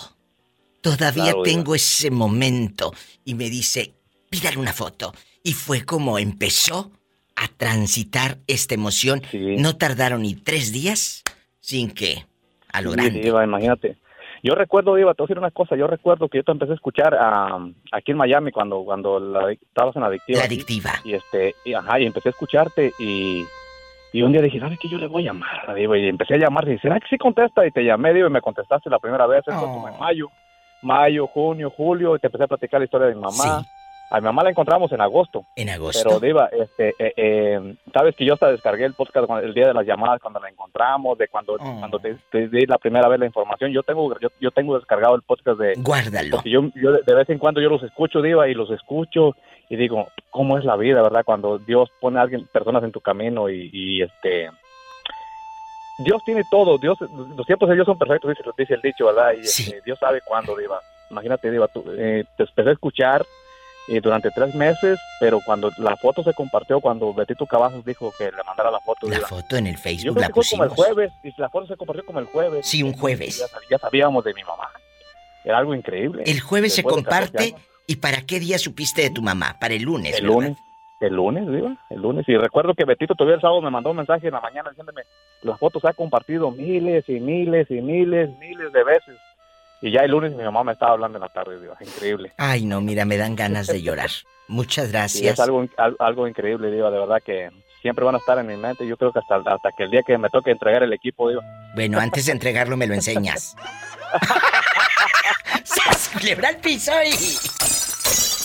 [0.80, 2.93] Todavía Claro, tengo ese momento.
[3.25, 3.95] Y me dice,
[4.30, 5.11] pídale una foto.
[5.41, 6.91] Y fue como empezó
[7.35, 9.23] a transitar esta emoción.
[9.34, 11.23] No tardaron ni tres días
[11.61, 12.27] sin que
[12.71, 13.27] a lo Sí, grande.
[13.27, 13.97] Imagínate.
[14.43, 16.73] Yo recuerdo, Diva, te voy a decir una cosa, yo recuerdo que yo te empecé
[16.73, 17.57] a escuchar ah,
[17.91, 20.38] aquí en Miami cuando cuando la- estabas en la adictiva.
[20.38, 20.93] La adictiva.
[21.03, 23.45] Y este, y, ajá, y empecé a escucharte y,
[24.14, 24.88] y un día dije, ¿sabes qué?
[24.88, 27.65] Yo le voy a llamar, y empecé a llamar y dije, ¿será que sí contesta?
[27.65, 30.30] Y te llamé, Diva, y me contestaste la primera vez, eso como en mayo,
[30.84, 33.65] mayo, junio, julio, y te empecé a platicar la historia de mi mamá.
[34.11, 35.44] A mi mamá la encontramos en agosto.
[35.56, 36.03] En agosto.
[36.03, 39.73] Pero Diva, este, eh, eh, sabes que yo hasta descargué el podcast el día de
[39.73, 43.26] las llamadas cuando la encontramos, de cuando cuando te, te di la primera vez la
[43.26, 43.72] información.
[43.72, 46.30] Yo tengo yo, yo tengo descargado el podcast de Guárdalo.
[46.30, 49.35] porque yo, yo de, de vez en cuando yo los escucho Diva y los escucho
[49.73, 53.01] y digo cómo es la vida, verdad, cuando Dios pone a alguien personas en tu
[53.01, 54.51] camino y, y, este
[55.97, 56.99] Dios tiene todo, Dios
[57.35, 60.21] los tiempos de Dios son perfectos, dice, dice el dicho, verdad, y este, Dios sabe
[60.21, 60.79] cuándo, Diva.
[61.09, 63.25] Imagínate, Diva, tú, eh, te empecé a escuchar
[63.87, 68.25] eh, durante tres meses, pero cuando la foto se compartió, cuando Betito Cavazos dijo que
[68.25, 69.07] le mandara la foto.
[69.07, 71.33] La Diva, foto en el yo Facebook creo la que fue como el jueves, y
[71.41, 72.67] la foto se compartió como el jueves.
[72.67, 73.39] Sí, un jueves.
[73.39, 74.69] Ya, sab- ya sabíamos de mi mamá.
[75.43, 76.23] Era algo increíble.
[76.27, 77.72] El jueves se Después de 14 comparte.
[77.88, 79.57] ¿Y para qué día supiste de tu mamá?
[79.60, 80.15] Para el lunes.
[80.15, 80.35] El ¿verdad?
[80.35, 80.57] lunes.
[81.01, 82.23] El lunes, Diva, el lunes.
[82.30, 85.01] Y recuerdo que Betito todavía el sábado me mandó un mensaje en la mañana diciéndome,
[85.41, 89.18] las fotos se ha compartido miles y miles y miles, miles de veces.
[89.81, 92.31] Y ya el lunes mi mamá me estaba hablando en la tarde, Diva, increíble.
[92.38, 94.10] Ay, no, mira, me dan ganas de llorar.
[94.47, 95.34] Muchas gracias.
[95.34, 97.49] es algo, al- algo increíble, Diva, de verdad que
[97.81, 98.88] siempre van a estar en mi mente.
[98.88, 101.41] Yo creo que hasta, hasta que el día que me toque entregar el equipo, Diva.
[101.76, 103.57] Bueno, antes de entregarlo me lo enseñas.
[105.63, 106.09] ¡Sas!
[106.09, 107.11] Culebra al piso y...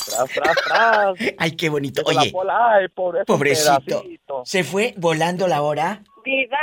[0.09, 1.14] Tras, tras, tras.
[1.39, 2.02] Ay, qué bonito.
[2.12, 3.39] La Oye, bola, ay, pobrecito.
[3.39, 4.43] pedacito.
[4.44, 6.02] ¿Se fue volando la hora?
[6.24, 6.59] Diva,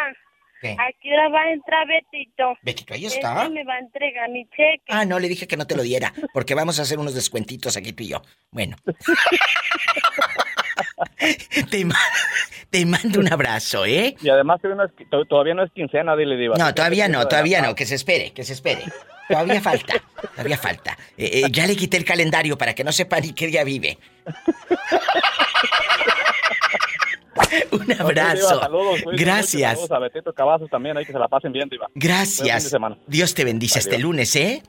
[0.62, 0.72] ¿Qué?
[0.72, 2.58] ¿a qué hora va a entrar Betito?
[2.64, 3.44] Betito, ahí está.
[3.44, 4.82] Este me va a entregar mi cheque.
[4.90, 7.78] Ah, no, le dije que no te lo diera, porque vamos a hacer unos descuentitos
[7.78, 8.22] aquí tú y yo.
[8.52, 8.76] Bueno.
[11.72, 11.96] te, ma-
[12.70, 14.16] te mando un abrazo, ¿eh?
[14.22, 16.56] Y además que no es- to- todavía no es quincena, dile, Diva.
[16.58, 18.84] No, todavía no, todavía no, que se espere, que se espere.
[19.28, 19.94] Todavía falta,
[20.32, 20.98] todavía falta.
[21.18, 23.98] Eh, eh, ya le quité el calendario para que no sepa ni qué día vive.
[27.72, 28.60] Un abrazo.
[28.60, 29.74] Saludos, Gracias.
[29.74, 31.88] Saludos a Betito Cavazos también, ahí que se la pasen bien, Diva.
[31.88, 32.76] Buen fin de Gracias.
[33.08, 33.80] Dios te bendice.
[33.80, 34.64] Hasta el lunes, ¿eh?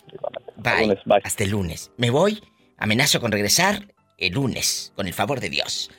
[0.57, 0.99] Bye.
[1.23, 1.91] Hasta el lunes.
[1.97, 2.43] Me voy.
[2.79, 3.87] Amenazo con regresar
[4.19, 5.91] el lunes, con el favor de Dios.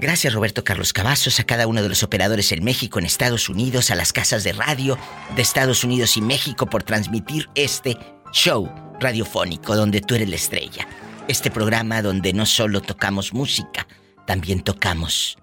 [0.00, 3.90] Gracias Roberto Carlos Cavazos, a cada uno de los operadores en México, en Estados Unidos,
[3.90, 4.96] a las casas de radio
[5.34, 7.98] de Estados Unidos y México por transmitir este
[8.32, 10.86] show radiofónico donde tú eres la estrella.
[11.26, 13.88] Este programa donde no solo tocamos música,
[14.24, 15.36] también tocamos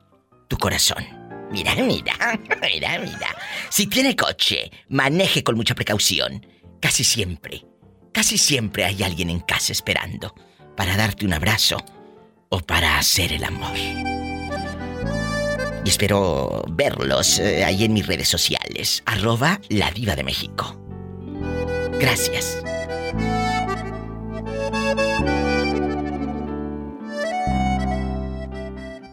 [0.48, 1.06] tu corazón.
[1.52, 2.14] Mira, mira,
[2.62, 3.36] mira, mira.
[3.70, 6.46] Si tiene coche, maneje con mucha precaución.
[6.82, 7.66] Casi siempre,
[8.14, 10.34] casi siempre hay alguien en casa esperando
[10.78, 11.84] para darte un abrazo
[12.48, 14.25] o para hacer el amor.
[15.86, 19.04] Y espero verlos eh, ahí en mis redes sociales.
[19.06, 20.76] Arroba la diva de México.
[22.00, 22.58] Gracias.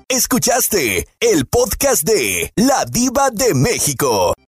[0.09, 4.35] Escuchaste el podcast de La Diva de México.